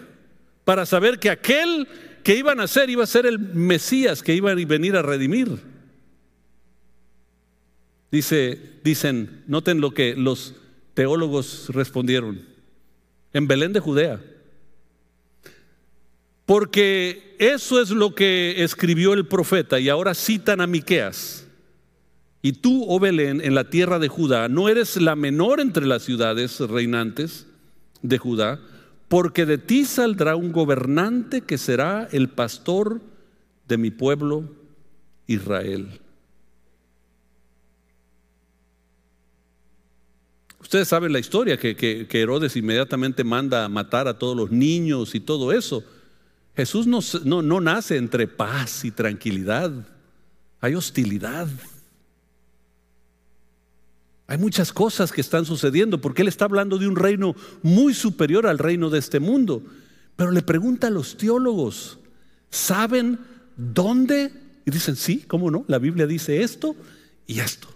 para 0.63 0.85
saber 0.85 1.19
que 1.19 1.29
aquel 1.29 1.87
que 2.23 2.35
iban 2.35 2.59
a 2.59 2.67
ser 2.67 2.89
iba 2.89 3.03
a 3.03 3.07
ser 3.07 3.25
el 3.25 3.39
Mesías 3.39 4.23
que 4.23 4.33
iba 4.33 4.51
a 4.51 4.55
venir 4.55 4.95
a 4.95 5.01
redimir. 5.01 5.59
Dice, 8.11 8.59
dicen, 8.83 9.43
noten 9.47 9.81
lo 9.81 9.91
que 9.91 10.15
los 10.15 10.55
teólogos 10.93 11.69
respondieron. 11.69 12.45
En 13.33 13.47
Belén 13.47 13.73
de 13.73 13.79
Judea. 13.79 14.21
Porque 16.47 17.35
eso 17.39 17.81
es 17.81 17.89
lo 17.89 18.15
que 18.15 18.63
escribió 18.63 19.11
el 19.11 19.27
profeta 19.27 19.81
y 19.81 19.89
ahora 19.89 20.13
citan 20.13 20.61
a 20.61 20.65
Miqueas. 20.65 21.45
Y 22.41 22.53
tú, 22.53 22.85
oh 22.87 23.01
Belén, 23.01 23.41
en 23.43 23.53
la 23.53 23.69
tierra 23.69 23.99
de 23.99 24.07
Judá, 24.07 24.47
no 24.47 24.69
eres 24.69 24.95
la 24.95 25.17
menor 25.17 25.59
entre 25.59 25.85
las 25.85 26.03
ciudades 26.03 26.57
reinantes 26.61 27.47
de 28.01 28.17
Judá, 28.17 28.61
porque 29.09 29.45
de 29.45 29.57
ti 29.57 29.83
saldrá 29.83 30.37
un 30.37 30.53
gobernante 30.53 31.41
que 31.41 31.57
será 31.57 32.07
el 32.13 32.29
pastor 32.29 33.01
de 33.67 33.77
mi 33.77 33.91
pueblo 33.91 34.45
Israel. 35.27 35.99
Ustedes 40.61 40.87
saben 40.87 41.11
la 41.11 41.19
historia, 41.19 41.57
que, 41.57 42.07
Herodes 42.09 42.55
inmediatamente 42.55 43.25
manda 43.25 43.65
a 43.65 43.69
matar 43.69 44.07
a 44.07 44.17
todos 44.17 44.37
los 44.37 44.49
niños 44.49 45.13
y 45.13 45.19
todo 45.19 45.51
eso. 45.51 45.83
Jesús 46.57 46.87
no, 46.87 47.01
no 47.43 47.61
nace 47.61 47.97
entre 47.97 48.27
paz 48.27 48.83
y 48.83 48.89
tranquilidad, 48.89 49.71
hay 50.59 50.73
hostilidad. 50.73 51.47
Hay 54.25 54.39
muchas 54.39 54.73
cosas 54.73 55.11
que 55.11 55.21
están 55.21 55.45
sucediendo 55.45 56.01
porque 56.01 56.23
Él 56.23 56.27
está 56.27 56.45
hablando 56.45 56.79
de 56.79 56.87
un 56.87 56.95
reino 56.95 57.35
muy 57.61 57.93
superior 57.93 58.47
al 58.47 58.57
reino 58.57 58.89
de 58.89 58.97
este 58.97 59.19
mundo. 59.19 59.61
Pero 60.15 60.31
le 60.31 60.41
pregunta 60.41 60.87
a 60.87 60.89
los 60.89 61.15
teólogos, 61.15 61.99
¿saben 62.49 63.19
dónde? 63.55 64.33
Y 64.65 64.71
dicen, 64.71 64.95
sí, 64.95 65.25
¿cómo 65.27 65.51
no? 65.51 65.63
La 65.67 65.77
Biblia 65.77 66.07
dice 66.07 66.41
esto 66.41 66.75
y 67.27 67.39
esto. 67.39 67.67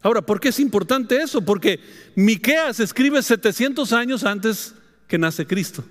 Ahora, 0.00 0.22
¿por 0.22 0.40
qué 0.40 0.48
es 0.48 0.60
importante 0.60 1.18
eso? 1.18 1.42
Porque 1.42 1.78
Miqueas 2.14 2.80
escribe 2.80 3.22
700 3.22 3.92
años 3.92 4.24
antes 4.24 4.74
que 5.06 5.18
nace 5.18 5.46
Cristo. 5.46 5.84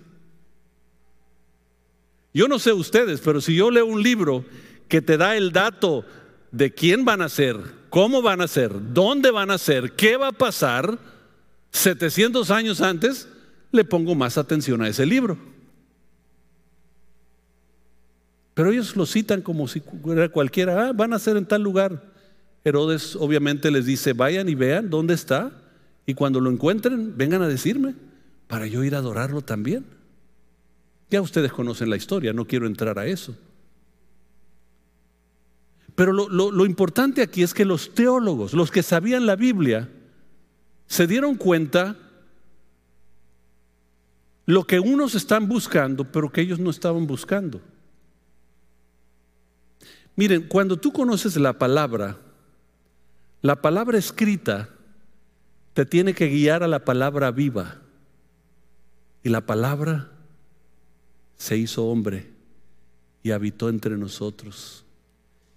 Yo 2.34 2.48
no 2.48 2.60
sé 2.60 2.74
ustedes, 2.74 3.22
pero 3.22 3.42
si 3.42 3.56
yo 3.56 3.72
leo 3.72 3.86
un 3.86 4.04
libro 4.04 4.46
que 4.88 5.02
te 5.02 5.18
da 5.18 5.36
el 5.36 5.52
dato 5.52 6.06
de 6.52 6.74
quién 6.74 7.06
van 7.06 7.22
a 7.22 7.30
ser, 7.30 7.58
cómo 7.90 8.22
van 8.22 8.42
a 8.42 8.48
ser, 8.48 8.72
dónde 8.94 9.32
van 9.32 9.52
a 9.52 9.58
ser, 9.58 9.94
qué 9.94 10.18
va 10.18 10.30
a 10.30 10.32
pasar 10.32 11.00
700 11.72 12.52
años 12.52 12.82
antes, 12.82 13.28
le 13.72 13.84
pongo 13.84 14.16
más 14.16 14.38
atención 14.38 14.82
a 14.82 14.88
ese 14.88 15.06
libro. 15.06 15.38
Pero 18.54 18.72
ellos 18.72 18.96
lo 18.96 19.06
citan 19.06 19.42
como 19.42 19.68
si 19.68 19.80
fuera 19.80 20.30
cualquiera, 20.30 20.90
ah, 20.90 20.94
van 20.94 21.14
a 21.14 21.20
ser 21.20 21.38
en 21.38 21.46
tal 21.46 21.62
lugar. 21.62 22.12
Herodes 22.64 23.16
obviamente 23.16 23.72
les 23.72 23.86
dice, 23.86 24.14
vayan 24.14 24.50
y 24.50 24.56
vean 24.56 24.90
dónde 24.90 25.14
está, 25.14 25.52
y 26.06 26.14
cuando 26.14 26.40
lo 26.40 26.50
encuentren, 26.50 27.16
vengan 27.16 27.42
a 27.42 27.48
decirme, 27.48 27.96
para 28.48 28.68
yo 28.68 28.84
ir 28.84 28.96
a 28.96 28.98
adorarlo 28.98 29.42
también. 29.42 29.86
Ya 31.10 31.22
ustedes 31.22 31.52
conocen 31.52 31.90
la 31.90 31.96
historia, 31.96 32.34
no 32.34 32.46
quiero 32.46 32.68
entrar 32.68 33.00
a 33.00 33.08
eso. 33.08 33.36
Pero 35.96 36.14
lo, 36.14 36.66
importante 36.66 37.22
aquí 37.22 37.44
es 37.44 37.54
que 37.54 37.66
los 37.66 37.94
teólogos, 37.94 38.54
los 38.54 38.72
que 38.72 38.84
sabían 38.84 39.26
la 39.26 39.36
Biblia, 39.36 39.90
se 40.88 41.08
dieron 41.08 41.36
cuenta 41.36 41.98
lo 44.46 44.64
que 44.66 44.80
unos 44.80 45.16
están 45.16 45.50
buscando, 45.50 46.06
pero 46.06 46.32
que 46.32 46.42
ellos 46.42 46.60
no 46.60 46.70
estaban 46.70 47.06
buscando. 47.06 47.60
Miren, 50.16 50.48
cuando 50.48 50.78
tú 50.78 50.94
conoces 50.94 51.36
la 51.36 51.60
palabra, 51.60 52.18
la 53.42 53.62
palabra 53.62 53.98
escrita 53.98 54.70
te 55.74 55.86
tiene 55.86 56.14
que 56.14 56.28
guiar 56.28 56.64
a 56.64 56.68
la 56.68 56.86
palabra 56.86 57.32
viva. 57.32 57.82
Y 59.22 59.30
la 59.30 59.46
palabra 59.46 60.12
se 61.40 61.58
hizo 61.58 61.86
hombre 61.86 62.28
y 63.24 63.32
habitó 63.32 63.70
entre 63.70 63.98
nosotros 63.98 64.86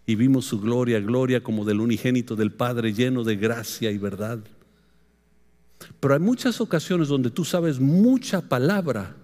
y 0.06 0.14
vimos 0.14 0.46
su 0.46 0.60
gloria, 0.60 1.00
gloria 1.00 1.42
como 1.42 1.64
del 1.64 1.80
unigénito 1.80 2.36
del 2.36 2.52
Padre 2.52 2.92
lleno 2.92 3.24
de 3.24 3.36
gracia 3.36 3.90
y 3.90 3.98
verdad. 3.98 4.38
Pero 6.00 6.14
hay 6.14 6.20
muchas 6.20 6.60
ocasiones 6.60 7.08
donde 7.08 7.30
tú 7.30 7.44
sabes 7.44 7.80
mucha 7.80 8.48
palabra, 8.48 9.16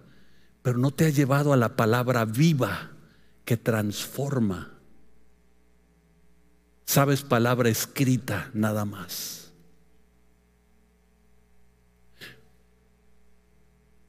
pero 0.62 0.78
no 0.78 0.90
te 0.90 1.06
ha 1.06 1.10
llevado 1.10 1.52
a 1.52 1.56
la 1.56 1.76
palabra 1.76 2.24
viva 2.24 2.90
que 3.44 3.56
transforma. 3.56 4.72
Sabes 6.84 7.22
palabra 7.22 7.68
escrita 7.68 8.50
nada 8.52 8.84
más. 8.84 9.52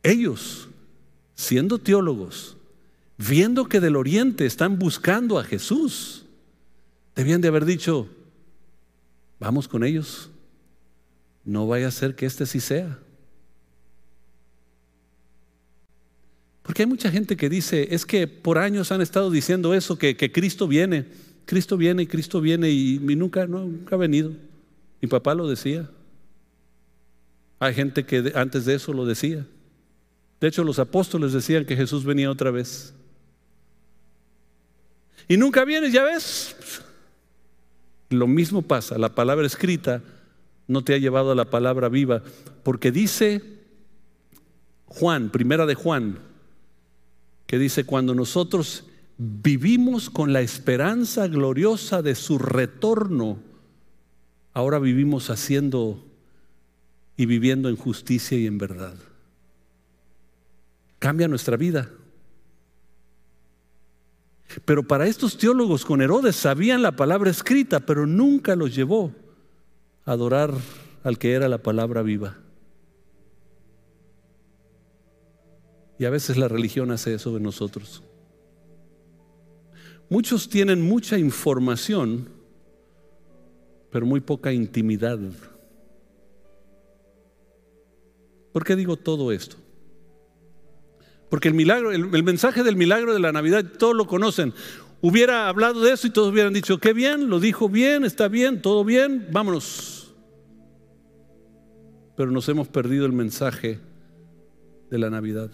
Ellos, 0.01 0.68
siendo 1.39 1.77
teólogos, 1.77 2.57
viendo 3.17 3.69
que 3.69 3.79
del 3.79 3.95
oriente 3.95 4.45
están 4.45 4.77
buscando 4.77 5.39
a 5.39 5.43
Jesús, 5.43 6.25
Debían 7.19 7.41
de 7.41 7.49
haber 7.49 7.65
dicho, 7.65 8.07
vamos 9.41 9.67
con 9.67 9.83
ellos. 9.83 10.29
No 11.43 11.67
vaya 11.67 11.89
a 11.89 11.91
ser 11.91 12.15
que 12.15 12.25
este 12.25 12.45
sí 12.45 12.61
sea. 12.61 12.97
Porque 16.63 16.83
hay 16.83 16.87
mucha 16.87 17.11
gente 17.11 17.35
que 17.35 17.49
dice, 17.49 17.93
es 17.93 18.05
que 18.05 18.25
por 18.25 18.57
años 18.57 18.93
han 18.93 19.01
estado 19.01 19.29
diciendo 19.31 19.73
eso, 19.73 19.97
que, 19.97 20.15
Cristo 20.31 20.65
viene, 20.65 21.07
Cristo 21.43 21.75
viene 21.75 22.07
Cristo 22.07 22.39
viene 22.39 22.69
y, 22.69 22.99
nunca, 22.99 23.45
nunca 23.47 23.95
ha 23.95 23.99
venido. 23.99 24.31
Mi 25.01 25.09
papá 25.09 25.35
lo 25.35 25.49
decía. 25.49 25.89
Hay 27.59 27.73
gente 27.73 28.05
que 28.05 28.31
antes 28.33 28.63
de 28.63 28.75
eso 28.75 28.93
lo 28.93 29.05
decía. 29.05 29.45
De 30.39 30.47
hecho, 30.47 30.63
los 30.63 30.79
apóstoles 30.79 31.33
decían 31.33 31.65
que 31.65 31.75
Jesús 31.75 32.05
venía 32.05 32.31
otra 32.31 32.51
vez. 32.51 32.93
Y 35.27 35.37
nunca 35.37 35.65
viene, 35.65 35.91
ya 35.91 36.03
ves. 36.03 36.55
Lo 38.09 38.25
mismo 38.25 38.61
pasa, 38.61 38.97
la 38.97 39.13
palabra 39.13 39.45
escrita 39.45 40.01
no 40.67 40.83
te 40.83 40.93
ha 40.93 40.97
llevado 40.97 41.31
a 41.31 41.35
la 41.35 41.49
palabra 41.49 41.89
viva, 41.89 42.23
porque 42.63 42.91
dice 42.91 43.41
Juan, 44.85 45.29
primera 45.29 45.65
de 45.65 45.75
Juan, 45.75 46.19
que 47.45 47.59
dice, 47.59 47.83
cuando 47.83 48.15
nosotros 48.15 48.85
vivimos 49.17 50.09
con 50.09 50.33
la 50.33 50.41
esperanza 50.41 51.27
gloriosa 51.27 52.01
de 52.01 52.15
su 52.15 52.37
retorno, 52.37 53.39
ahora 54.53 54.79
vivimos 54.79 55.29
haciendo 55.29 56.03
y 57.17 57.25
viviendo 57.25 57.69
en 57.69 57.75
justicia 57.75 58.37
y 58.37 58.47
en 58.47 58.57
verdad. 58.57 58.95
Cambia 60.99 61.27
nuestra 61.27 61.57
vida. 61.57 61.89
Pero 64.65 64.83
para 64.83 65.07
estos 65.07 65.37
teólogos 65.37 65.85
con 65.85 66.01
Herodes 66.01 66.35
sabían 66.35 66.81
la 66.81 66.95
palabra 66.95 67.29
escrita, 67.29 67.79
pero 67.79 68.05
nunca 68.05 68.55
los 68.55 68.75
llevó 68.75 69.13
adorar 70.05 70.53
al 71.03 71.17
que 71.17 71.33
era 71.33 71.47
la 71.47 71.59
palabra 71.59 72.01
viva. 72.01 72.37
Y 75.99 76.05
a 76.05 76.09
veces 76.09 76.37
la 76.37 76.47
religión 76.47 76.91
hace 76.91 77.13
eso 77.13 77.33
de 77.33 77.39
nosotros. 77.39 78.03
Muchos 80.09 80.49
tienen 80.49 80.81
mucha 80.81 81.17
información, 81.17 82.29
pero 83.91 84.05
muy 84.05 84.21
poca 84.21 84.51
intimidad. 84.51 85.19
¿Por 88.51 88.63
qué 88.63 88.75
digo 88.75 88.95
todo 88.95 89.31
esto? 89.31 89.57
Porque 91.29 91.47
el 91.47 91.53
milagro, 91.53 91.91
el, 91.91 92.23
mensaje 92.23 92.63
del 92.63 92.75
milagro 92.75 93.13
de 93.13 93.19
la 93.19 93.31
Navidad, 93.31 93.63
todos 93.77 93.95
lo 93.95 94.07
conocen. 94.07 94.53
Hubiera 95.01 95.47
hablado 95.47 95.81
de 95.81 95.93
eso 95.93 96.07
y 96.07 96.09
todos 96.09 96.31
hubieran 96.31 96.53
dicho, 96.53 96.79
qué 96.79 96.91
bien, 96.91 97.29
lo 97.29 97.39
dijo 97.39 97.69
bien, 97.69 98.03
está 98.03 98.27
bien, 98.27 98.61
todo 98.61 98.83
bien, 98.83 99.27
vámonos. 99.31 100.13
Pero 102.17 102.31
nos 102.31 102.49
hemos 102.49 102.67
perdido 102.67 103.05
el 103.05 103.13
mensaje 103.13 103.79
de 104.89 104.97
la 104.97 105.09
Navidad. 105.09 105.51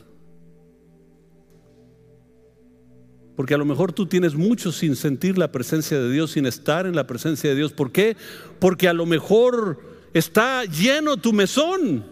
Porque 3.35 3.53
a 3.53 3.57
lo 3.57 3.65
mejor 3.65 3.91
tú 3.91 4.05
tienes 4.05 4.33
mucho 4.35 4.71
sin 4.71 4.95
sentir 4.95 5.37
la 5.37 5.51
presencia 5.51 5.99
de 5.99 6.09
Dios, 6.09 6.31
sin 6.31 6.45
estar 6.45 6.85
en 6.85 6.95
la 6.95 7.05
presencia 7.05 7.49
de 7.49 7.55
Dios. 7.57 7.73
¿Por 7.73 7.91
qué? 7.91 8.15
Porque 8.59 8.87
a 8.87 8.93
lo 8.93 9.05
mejor 9.05 9.81
está 10.13 10.63
lleno 10.63 11.17
tu 11.17 11.33
mesón. 11.33 12.05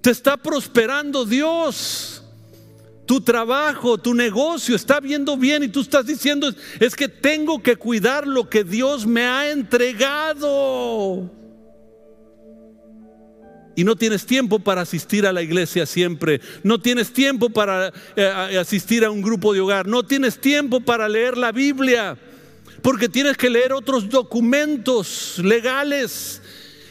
Te 0.00 0.10
está 0.10 0.36
prosperando 0.36 1.24
Dios. 1.24 2.23
Tu 3.06 3.20
trabajo, 3.20 3.98
tu 3.98 4.14
negocio 4.14 4.74
está 4.74 4.98
viendo 5.00 5.36
bien 5.36 5.62
y 5.62 5.68
tú 5.68 5.80
estás 5.80 6.06
diciendo, 6.06 6.50
es 6.80 6.96
que 6.96 7.08
tengo 7.08 7.62
que 7.62 7.76
cuidar 7.76 8.26
lo 8.26 8.48
que 8.48 8.64
Dios 8.64 9.06
me 9.06 9.26
ha 9.26 9.50
entregado. 9.50 11.30
Y 13.76 13.84
no 13.84 13.96
tienes 13.96 14.24
tiempo 14.24 14.58
para 14.58 14.82
asistir 14.82 15.26
a 15.26 15.32
la 15.32 15.42
iglesia 15.42 15.84
siempre. 15.84 16.40
No 16.62 16.80
tienes 16.80 17.12
tiempo 17.12 17.50
para 17.50 17.92
eh, 18.14 18.56
asistir 18.58 19.04
a 19.04 19.10
un 19.10 19.20
grupo 19.20 19.52
de 19.52 19.60
hogar. 19.60 19.86
No 19.86 20.04
tienes 20.04 20.38
tiempo 20.38 20.80
para 20.80 21.08
leer 21.08 21.36
la 21.36 21.50
Biblia. 21.50 22.16
Porque 22.82 23.08
tienes 23.08 23.36
que 23.36 23.50
leer 23.50 23.72
otros 23.72 24.08
documentos 24.08 25.40
legales. 25.42 26.40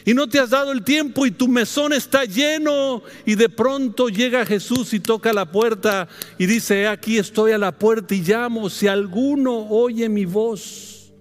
Y 0.04 0.12
no 0.12 0.28
te 0.28 0.38
has 0.38 0.50
dado 0.50 0.70
el 0.72 0.84
tiempo 0.84 1.24
y 1.24 1.30
tu 1.30 1.48
mesón 1.48 1.92
está 1.92 2.24
lleno. 2.24 3.02
Y 3.24 3.36
de 3.36 3.48
pronto 3.48 4.08
llega 4.08 4.44
Jesús 4.44 4.92
y 4.92 5.00
toca 5.00 5.32
la 5.32 5.50
puerta 5.50 6.08
y 6.38 6.46
dice, 6.46 6.86
aquí 6.88 7.18
estoy 7.18 7.52
a 7.52 7.58
la 7.58 7.72
puerta 7.78 8.14
y 8.14 8.20
llamo. 8.20 8.68
Si 8.68 8.86
alguno 8.86 9.66
oye 9.70 10.08
mi 10.08 10.26
voz 10.26 11.12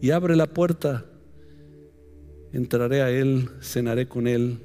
y 0.00 0.10
abre 0.10 0.34
la 0.34 0.46
puerta, 0.46 1.04
entraré 2.52 3.02
a 3.02 3.10
él, 3.10 3.50
cenaré 3.60 4.08
con 4.08 4.26
él 4.26 4.60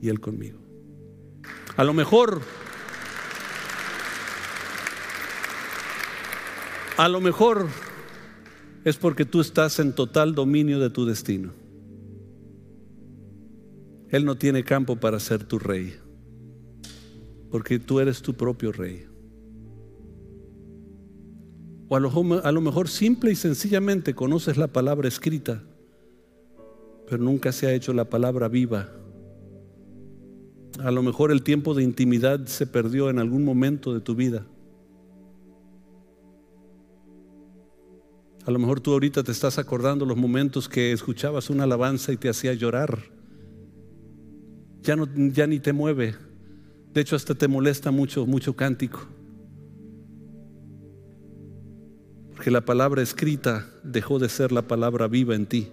y 0.00 0.08
Él 0.08 0.20
conmigo. 0.20 0.58
A 1.76 1.84
lo 1.84 1.92
mejor, 1.92 2.40
a 6.96 7.08
lo 7.08 7.20
mejor 7.20 7.68
es 8.84 8.96
porque 8.96 9.24
tú 9.24 9.40
estás 9.40 9.78
en 9.78 9.92
total 9.92 10.34
dominio 10.34 10.78
de 10.78 10.90
tu 10.90 11.04
destino. 11.04 11.52
Él 14.16 14.24
no 14.24 14.36
tiene 14.36 14.64
campo 14.64 14.96
para 14.96 15.20
ser 15.20 15.44
tu 15.44 15.58
rey, 15.58 15.94
porque 17.50 17.78
tú 17.78 18.00
eres 18.00 18.22
tu 18.22 18.34
propio 18.34 18.72
rey. 18.72 19.06
O 21.88 21.96
a 21.96 22.00
lo, 22.00 22.10
a 22.42 22.52
lo, 22.52 22.60
mejor 22.60 22.88
simple 22.88 23.30
y 23.30 23.36
sencillamente 23.36 24.14
conoces 24.14 24.56
la 24.56 24.66
palabra 24.66 25.06
escrita, 25.06 25.62
pero 27.08 27.22
nunca 27.22 27.52
se 27.52 27.66
ha 27.66 27.72
hecho 27.72 27.92
la 27.92 28.06
palabra 28.06 28.48
viva 28.48 28.90
a 30.82 30.90
lo 30.90 31.02
mejor 31.02 31.30
el 31.30 31.42
tiempo 31.42 31.74
de 31.74 31.82
intimidad 31.82 32.44
se 32.46 32.66
perdió 32.66 33.08
en 33.10 33.18
algún 33.18 33.44
momento 33.44 33.94
de 33.94 34.00
tu 34.00 34.14
vida. 34.14 34.46
A 38.44 38.50
lo 38.50 38.58
mejor 38.58 38.80
tú 38.80 38.92
ahorita 38.92 39.24
te 39.24 39.32
estás 39.32 39.58
acordando 39.58 40.06
los 40.06 40.16
momentos 40.16 40.68
que 40.68 40.92
escuchabas 40.92 41.50
una 41.50 41.64
alabanza 41.64 42.12
y 42.12 42.16
te 42.16 42.28
hacía 42.28 42.54
llorar. 42.54 43.15
Ya, 44.86 44.94
no, 44.94 45.08
ya 45.32 45.48
ni 45.48 45.58
te 45.58 45.72
mueve. 45.72 46.14
De 46.94 47.00
hecho, 47.00 47.16
hasta 47.16 47.34
te 47.34 47.48
molesta 47.48 47.90
mucho, 47.90 48.24
mucho 48.24 48.54
cántico. 48.54 49.04
Porque 52.30 52.52
la 52.52 52.64
palabra 52.64 53.02
escrita 53.02 53.68
dejó 53.82 54.20
de 54.20 54.28
ser 54.28 54.52
la 54.52 54.62
palabra 54.62 55.08
viva 55.08 55.34
en 55.34 55.46
ti. 55.46 55.68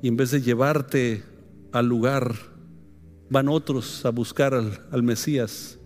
Y 0.00 0.06
en 0.06 0.16
vez 0.16 0.30
de 0.30 0.40
llevarte 0.40 1.24
al 1.72 1.88
lugar 1.88 2.36
van 3.28 3.48
otros 3.48 4.04
a 4.06 4.10
buscar 4.10 4.54
al, 4.54 5.02
Mesías, 5.02 5.76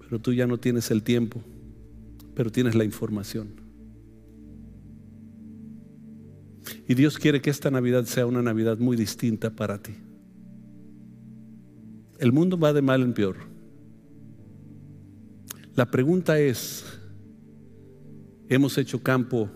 pero 0.00 0.18
tú 0.20 0.32
ya 0.32 0.48
no 0.48 0.58
tienes 0.58 0.90
el 0.90 1.04
tiempo, 1.04 1.40
pero 2.34 2.50
tienes 2.50 2.74
la 2.74 2.82
información. 2.82 3.60
Y 6.88 6.94
Dios 6.94 7.16
quiere 7.16 7.40
que 7.40 7.50
esta 7.50 7.70
Navidad 7.70 8.06
sea 8.06 8.26
una 8.26 8.42
Navidad 8.42 8.78
muy 8.78 8.96
distinta 8.96 9.50
para 9.50 9.80
ti. 9.80 9.94
El 12.22 12.30
mundo 12.30 12.56
va 12.56 12.72
de 12.72 12.82
mal 12.82 13.02
en 13.02 13.14
peor. 13.14 13.34
La 15.74 15.90
pregunta 15.90 16.38
es, 16.38 16.84
¿hemos 18.48 18.78
hecho 18.78 19.02
campo 19.02 19.50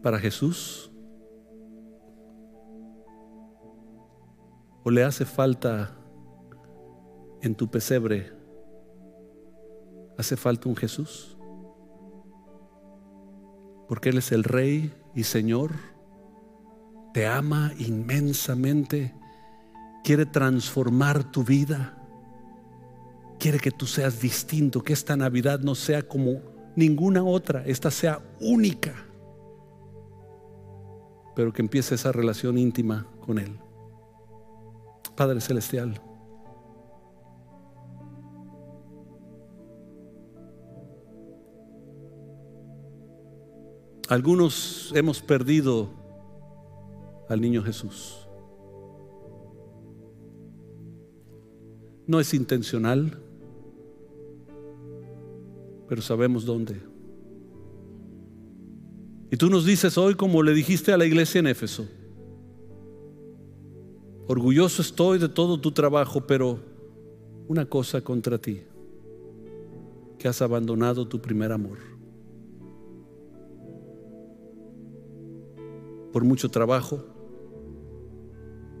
para 0.00 0.20
Jesús? 0.20 0.92
¿O 4.84 4.92
le 4.92 5.02
hace 5.02 5.24
falta 5.24 5.98
en 7.42 7.56
tu 7.56 7.68
pesebre? 7.68 8.30
¿Hace 10.18 10.36
falta 10.36 10.68
un 10.68 10.76
Jesús? 10.76 11.36
Porque 13.88 14.10
Él 14.10 14.18
es 14.18 14.30
el 14.30 14.44
Rey 14.44 14.92
y 15.16 15.24
Señor. 15.24 15.72
Te 17.12 17.26
ama 17.26 17.72
inmensamente. 17.76 19.19
Quiere 20.02 20.26
transformar 20.26 21.24
tu 21.24 21.44
vida. 21.44 21.96
Quiere 23.38 23.58
que 23.58 23.70
tú 23.70 23.86
seas 23.86 24.20
distinto, 24.20 24.82
que 24.82 24.92
esta 24.92 25.16
Navidad 25.16 25.60
no 25.60 25.74
sea 25.74 26.02
como 26.02 26.40
ninguna 26.76 27.24
otra, 27.24 27.64
esta 27.66 27.90
sea 27.90 28.20
única. 28.40 28.94
Pero 31.34 31.52
que 31.52 31.62
empiece 31.62 31.94
esa 31.94 32.12
relación 32.12 32.58
íntima 32.58 33.06
con 33.24 33.38
Él. 33.38 33.58
Padre 35.16 35.40
Celestial. 35.40 36.00
Algunos 44.10 44.92
hemos 44.96 45.22
perdido 45.22 45.88
al 47.28 47.40
niño 47.40 47.62
Jesús. 47.62 48.19
No 52.10 52.18
es 52.18 52.34
intencional, 52.34 53.16
pero 55.88 56.02
sabemos 56.02 56.44
dónde. 56.44 56.74
Y 59.30 59.36
tú 59.36 59.48
nos 59.48 59.64
dices 59.64 59.96
hoy, 59.96 60.16
como 60.16 60.42
le 60.42 60.52
dijiste 60.52 60.92
a 60.92 60.96
la 60.96 61.06
iglesia 61.06 61.38
en 61.38 61.46
Éfeso, 61.46 61.86
Orgulloso 64.26 64.82
estoy 64.82 65.20
de 65.20 65.28
todo 65.28 65.60
tu 65.60 65.70
trabajo, 65.70 66.26
pero 66.26 66.58
una 67.46 67.64
cosa 67.66 68.00
contra 68.00 68.38
ti, 68.38 68.60
que 70.18 70.26
has 70.26 70.42
abandonado 70.42 71.06
tu 71.06 71.20
primer 71.20 71.52
amor. 71.52 71.78
Por 76.12 76.24
mucho 76.24 76.48
trabajo, 76.48 77.04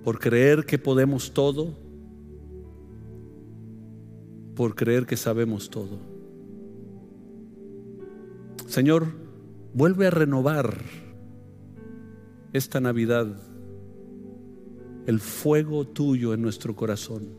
por 0.02 0.18
creer 0.18 0.66
que 0.66 0.78
podemos 0.78 1.32
todo, 1.32 1.89
por 4.60 4.74
creer 4.74 5.06
que 5.06 5.16
sabemos 5.16 5.70
todo. 5.70 5.98
Señor, 8.66 9.06
vuelve 9.72 10.08
a 10.08 10.10
renovar 10.10 10.82
esta 12.52 12.78
Navidad 12.78 13.40
el 15.06 15.18
fuego 15.18 15.86
tuyo 15.86 16.34
en 16.34 16.42
nuestro 16.42 16.76
corazón. 16.76 17.30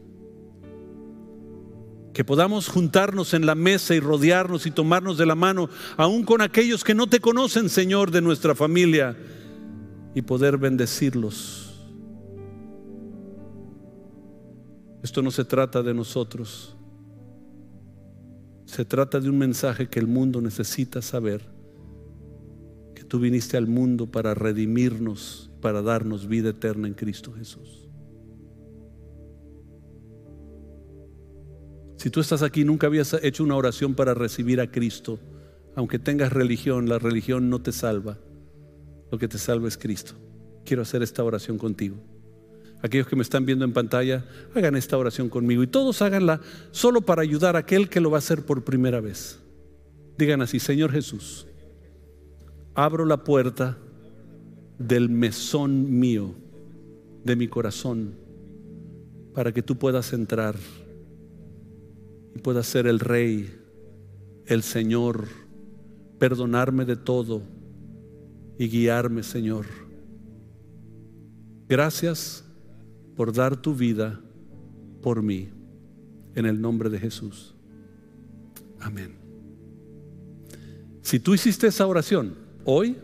Que 2.12 2.26
podamos 2.26 2.68
juntarnos 2.68 3.36
en 3.36 3.46
la 3.46 3.54
mesa 3.54 3.94
y 3.94 4.00
rodearnos 4.00 4.66
y 4.66 4.72
tomarnos 4.72 5.20
de 5.20 5.28
la 5.28 5.36
mano, 5.36 5.70
aún 5.98 6.24
con 6.24 6.42
aquellos 6.42 6.84
que 6.84 6.96
no 6.96 7.06
te 7.06 7.20
conocen, 7.20 7.70
Señor, 7.70 8.10
de 8.10 8.24
nuestra 8.24 8.56
familia, 8.56 9.16
y 10.16 10.24
poder 10.24 10.58
bendecirlos. 10.58 11.72
Esto 15.04 15.22
no 15.22 15.30
se 15.30 15.46
trata 15.46 15.84
de 15.84 15.94
nosotros, 15.94 16.76
se 18.72 18.86
trata 18.86 19.20
de 19.20 19.30
un 19.30 19.38
mensaje 19.38 19.90
que 19.90 20.00
el 20.00 20.08
mundo 20.08 20.40
necesita 20.40 21.02
saber, 21.02 21.42
que 22.96 23.04
tú 23.04 23.20
viniste 23.20 23.58
al 23.58 23.68
mundo 23.68 24.10
para 24.10 24.34
redimirnos, 24.34 25.52
para 25.60 25.82
darnos 25.82 26.26
vida 26.26 26.52
eterna 26.52 26.88
en 26.88 26.94
Cristo 26.94 27.34
Jesús. 27.34 27.90
Si 31.98 32.10
tú 32.10 32.22
estás 32.22 32.44
aquí 32.44 32.64
nunca 32.64 32.88
habías 32.88 33.14
hecho 33.22 33.44
una 33.44 33.58
oración 33.58 33.94
para 33.94 34.14
recibir 34.14 34.62
a 34.62 34.72
Cristo, 34.72 35.20
aunque 35.76 36.00
tengas 36.00 36.32
religión, 36.32 36.88
la 36.88 36.98
religión 36.98 37.50
no 37.50 37.62
te 37.62 37.74
salva. 37.74 38.20
Lo 39.12 39.18
que 39.18 39.28
te 39.28 39.38
salva 39.38 39.68
es 39.68 39.78
Cristo. 39.78 40.14
Quiero 40.64 40.84
hacer 40.84 41.04
esta 41.04 41.26
oración 41.26 41.58
contigo. 41.58 41.98
Aquellos 42.84 43.08
que 43.08 43.16
me 43.16 43.22
están 43.22 43.46
viendo 43.46 43.64
en 43.64 43.74
pantalla, 43.74 44.26
hagan 44.56 44.76
esta 44.76 44.98
oración 44.98 45.30
conmigo 45.30 45.62
y 45.62 45.68
todos 45.68 46.02
háganla 46.02 46.42
solo 46.72 47.02
para 47.02 47.22
ayudar 47.22 47.56
a 47.56 47.60
aquel 47.60 47.90
que 47.90 48.02
lo 48.02 48.10
va 48.10 48.18
a 48.18 48.20
hacer 48.20 48.44
por 48.44 48.64
primera 48.64 49.00
vez. 49.00 49.40
Digan 50.18 50.42
así, 50.42 50.60
Señor 50.60 50.92
Jesús, 50.92 51.46
abro 52.74 53.06
la 53.06 53.24
puerta 53.24 53.78
del 54.80 55.10
mesón 55.10 56.00
mío, 56.00 56.34
de 57.24 57.36
mi 57.36 57.48
corazón, 57.48 58.16
para 59.34 59.52
que 59.52 59.62
tú 59.62 59.78
puedas 59.78 60.12
entrar 60.14 60.56
y 62.36 62.40
puedas 62.40 62.66
ser 62.66 62.88
el 62.88 63.00
rey, 63.00 63.54
el 64.48 64.64
Señor, 64.64 65.28
perdonarme 66.18 66.86
de 66.86 66.96
todo 66.96 67.44
y 68.58 68.68
guiarme, 68.68 69.22
Señor. 69.22 69.66
Gracias 71.70 72.44
por 73.16 73.34
dar 73.34 73.62
tu 73.62 73.76
vida 73.76 74.20
por 75.02 75.22
mí, 75.22 75.50
en 76.36 76.46
el 76.46 76.62
nombre 76.62 76.90
de 76.90 77.00
Jesús. 77.00 77.56
Amén. 78.80 79.16
Si 81.02 81.20
tú 81.20 81.34
hiciste 81.34 81.68
esa 81.68 81.88
oración 81.88 82.36
hoy, 82.64 82.98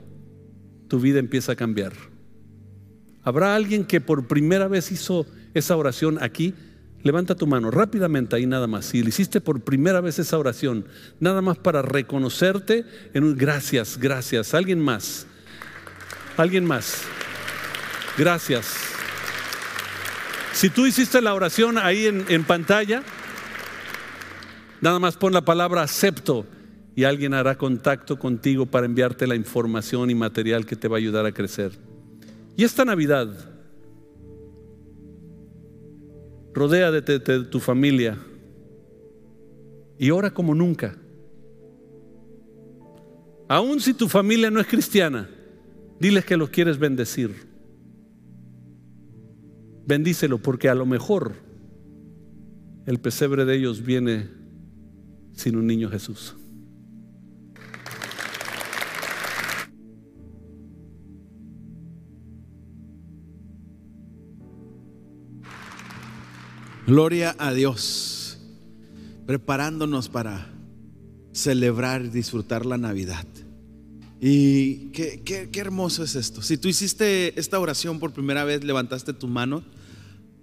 tu 0.88 1.00
vida 1.00 1.20
empieza 1.20 1.54
a 1.54 1.56
cambiar. 1.56 1.94
¿Habrá 3.24 3.56
alguien 3.56 3.84
que 3.84 4.00
por 4.00 4.28
primera 4.28 4.68
vez 4.68 4.92
hizo 4.92 5.26
esa 5.54 5.76
oración 5.76 6.18
aquí? 6.22 6.54
Levanta 7.04 7.36
tu 7.36 7.46
mano 7.46 7.72
rápidamente 7.72 8.36
ahí 8.36 8.46
nada 8.46 8.68
más. 8.68 8.86
Si 8.86 9.04
le 9.04 9.10
hiciste 9.10 9.42
por 9.42 9.62
primera 9.62 10.02
vez 10.02 10.20
esa 10.20 10.38
oración, 10.38 10.86
nada 11.20 11.42
más 11.42 11.58
para 11.58 11.82
reconocerte 11.82 12.86
en 13.14 13.24
un 13.24 13.36
gracias, 13.36 13.98
gracias. 13.98 14.54
Alguien 14.54 14.80
más. 14.80 15.28
Alguien 16.38 16.66
más. 16.66 17.04
Gracias. 18.18 18.97
Si 20.58 20.72
tú 20.72 20.88
hiciste 20.88 21.22
la 21.22 21.36
oración 21.36 21.78
ahí 21.78 22.08
en, 22.08 22.44
pantalla, 22.44 23.04
nada 24.82 24.98
más 24.98 25.16
pon 25.16 25.32
la 25.32 25.46
palabra 25.46 25.84
acepto 25.84 26.48
y 26.96 27.04
alguien 27.04 27.36
hará 27.36 27.60
contacto 27.60 28.18
contigo 28.18 28.66
para 28.66 28.88
enviarte 28.88 29.28
la 29.28 29.36
información 29.36 30.10
y 30.10 30.16
material 30.16 30.66
que 30.66 30.76
te 30.76 30.88
va 30.88 30.96
a 30.96 30.98
ayudar 30.98 31.28
a 31.28 31.32
crecer. 31.32 31.74
Y 32.56 32.64
esta 32.64 32.86
Navidad, 32.86 33.28
rodea 36.56 36.90
de, 36.90 37.02
de 37.02 37.44
tu 37.44 37.60
familia 37.60 38.18
y 40.00 40.10
ora 40.10 40.32
como 40.32 40.56
nunca. 40.56 40.98
Aun 43.48 43.80
si 43.80 43.94
tu 43.94 44.10
familia 44.10 44.50
no 44.50 44.60
es 44.60 44.66
cristiana, 44.66 45.30
diles 46.00 46.26
que 46.26 46.36
los 46.36 46.50
quieres 46.50 46.80
bendecir. 46.80 47.47
Bendícelo 49.88 50.38
porque 50.38 50.68
a 50.68 50.76
lo 50.76 50.86
mejor 50.86 51.34
el 52.86 53.00
pesebre 53.00 53.46
de 53.46 53.56
ellos 53.56 53.86
viene 53.86 54.30
sin 55.34 55.56
un 55.56 55.66
niño 55.66 55.90
Jesús. 55.90 56.36
Gloria 66.86 67.36
a 67.38 67.54
Dios, 67.54 68.40
preparándonos 69.26 70.10
para 70.10 70.54
celebrar 71.34 72.06
y 72.06 72.10
disfrutar 72.10 72.66
la 72.66 72.78
Navidad. 72.78 73.26
Y 74.20 74.90
qué, 74.92 75.22
qué, 75.24 75.60
hermoso 75.60 76.04
es 76.04 76.16
esto. 76.16 76.42
Si 76.42 76.58
tú 76.58 76.68
hiciste 76.68 77.40
esta 77.40 77.60
oración 77.60 78.00
por 78.00 78.14
primera 78.14 78.44
vez, 78.46 78.64
levantaste 78.64 79.14
tu 79.14 79.28
mano, 79.28 79.64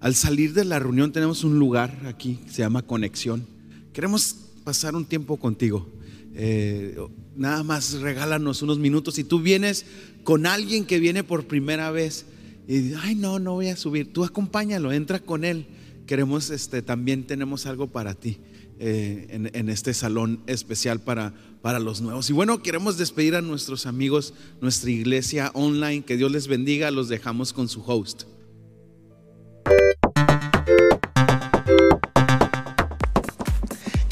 al 0.05 0.14
salir 0.14 0.52
de 0.52 0.66
la 0.66 0.78
reunión 0.78 1.12
tenemos 1.12 1.44
un 1.44 1.59
lugar 1.59 1.98
aquí, 2.05 2.38
se 2.46 2.59
llama 2.59 2.82
Conexión. 2.82 3.46
Queremos 3.94 4.36
pasar 4.62 4.94
un 4.94 5.07
tiempo 5.07 5.38
contigo. 5.38 5.88
Eh, 6.34 6.98
nada 7.34 7.62
más 7.62 7.94
regálanos 7.94 8.61
unos 8.61 8.78
minutos. 8.78 9.14
Si 9.14 9.24
tú 9.24 9.40
vienes 9.40 9.86
con 10.22 10.44
alguien 10.44 10.84
que 10.84 10.98
viene 10.98 11.24
por 11.24 11.46
primera 11.46 11.90
vez 11.90 12.26
y 12.68 12.92
ay 13.00 13.14
no, 13.14 13.38
no 13.38 13.55
voy 13.55 13.68
a 13.68 13.76
subir, 13.76 14.12
tú 14.12 14.24
acompáñalo, 14.24 14.92
entra 14.92 15.20
con 15.20 15.42
él 15.42 15.64
queremos, 16.07 16.50
este, 16.50 16.82
también 16.82 17.26
tenemos 17.26 17.64
algo 17.64 17.86
para 17.86 18.12
ti 18.12 18.36
eh, 18.78 19.26
en, 19.30 19.50
en, 19.55 19.70
este 19.70 19.94
salón 19.94 20.42
especial 20.46 21.00
para, 21.00 21.32
para 21.62 21.78
los 21.78 22.02
nuevos. 22.02 22.28
Y 22.28 22.34
bueno, 22.34 22.62
queremos 22.62 22.98
despedir 22.98 23.36
a 23.36 23.40
nuestros 23.40 23.86
amigos, 23.86 24.34
nuestra 24.61 24.90
iglesia 24.90 25.50
online, 25.55 26.05
que 26.05 26.18
Dios 26.18 26.30
les 26.30 26.46
bendiga, 26.46 26.90
los 26.90 27.09
dejamos 27.09 27.55
con 27.55 27.70
su 27.70 27.82
host. 27.86 28.24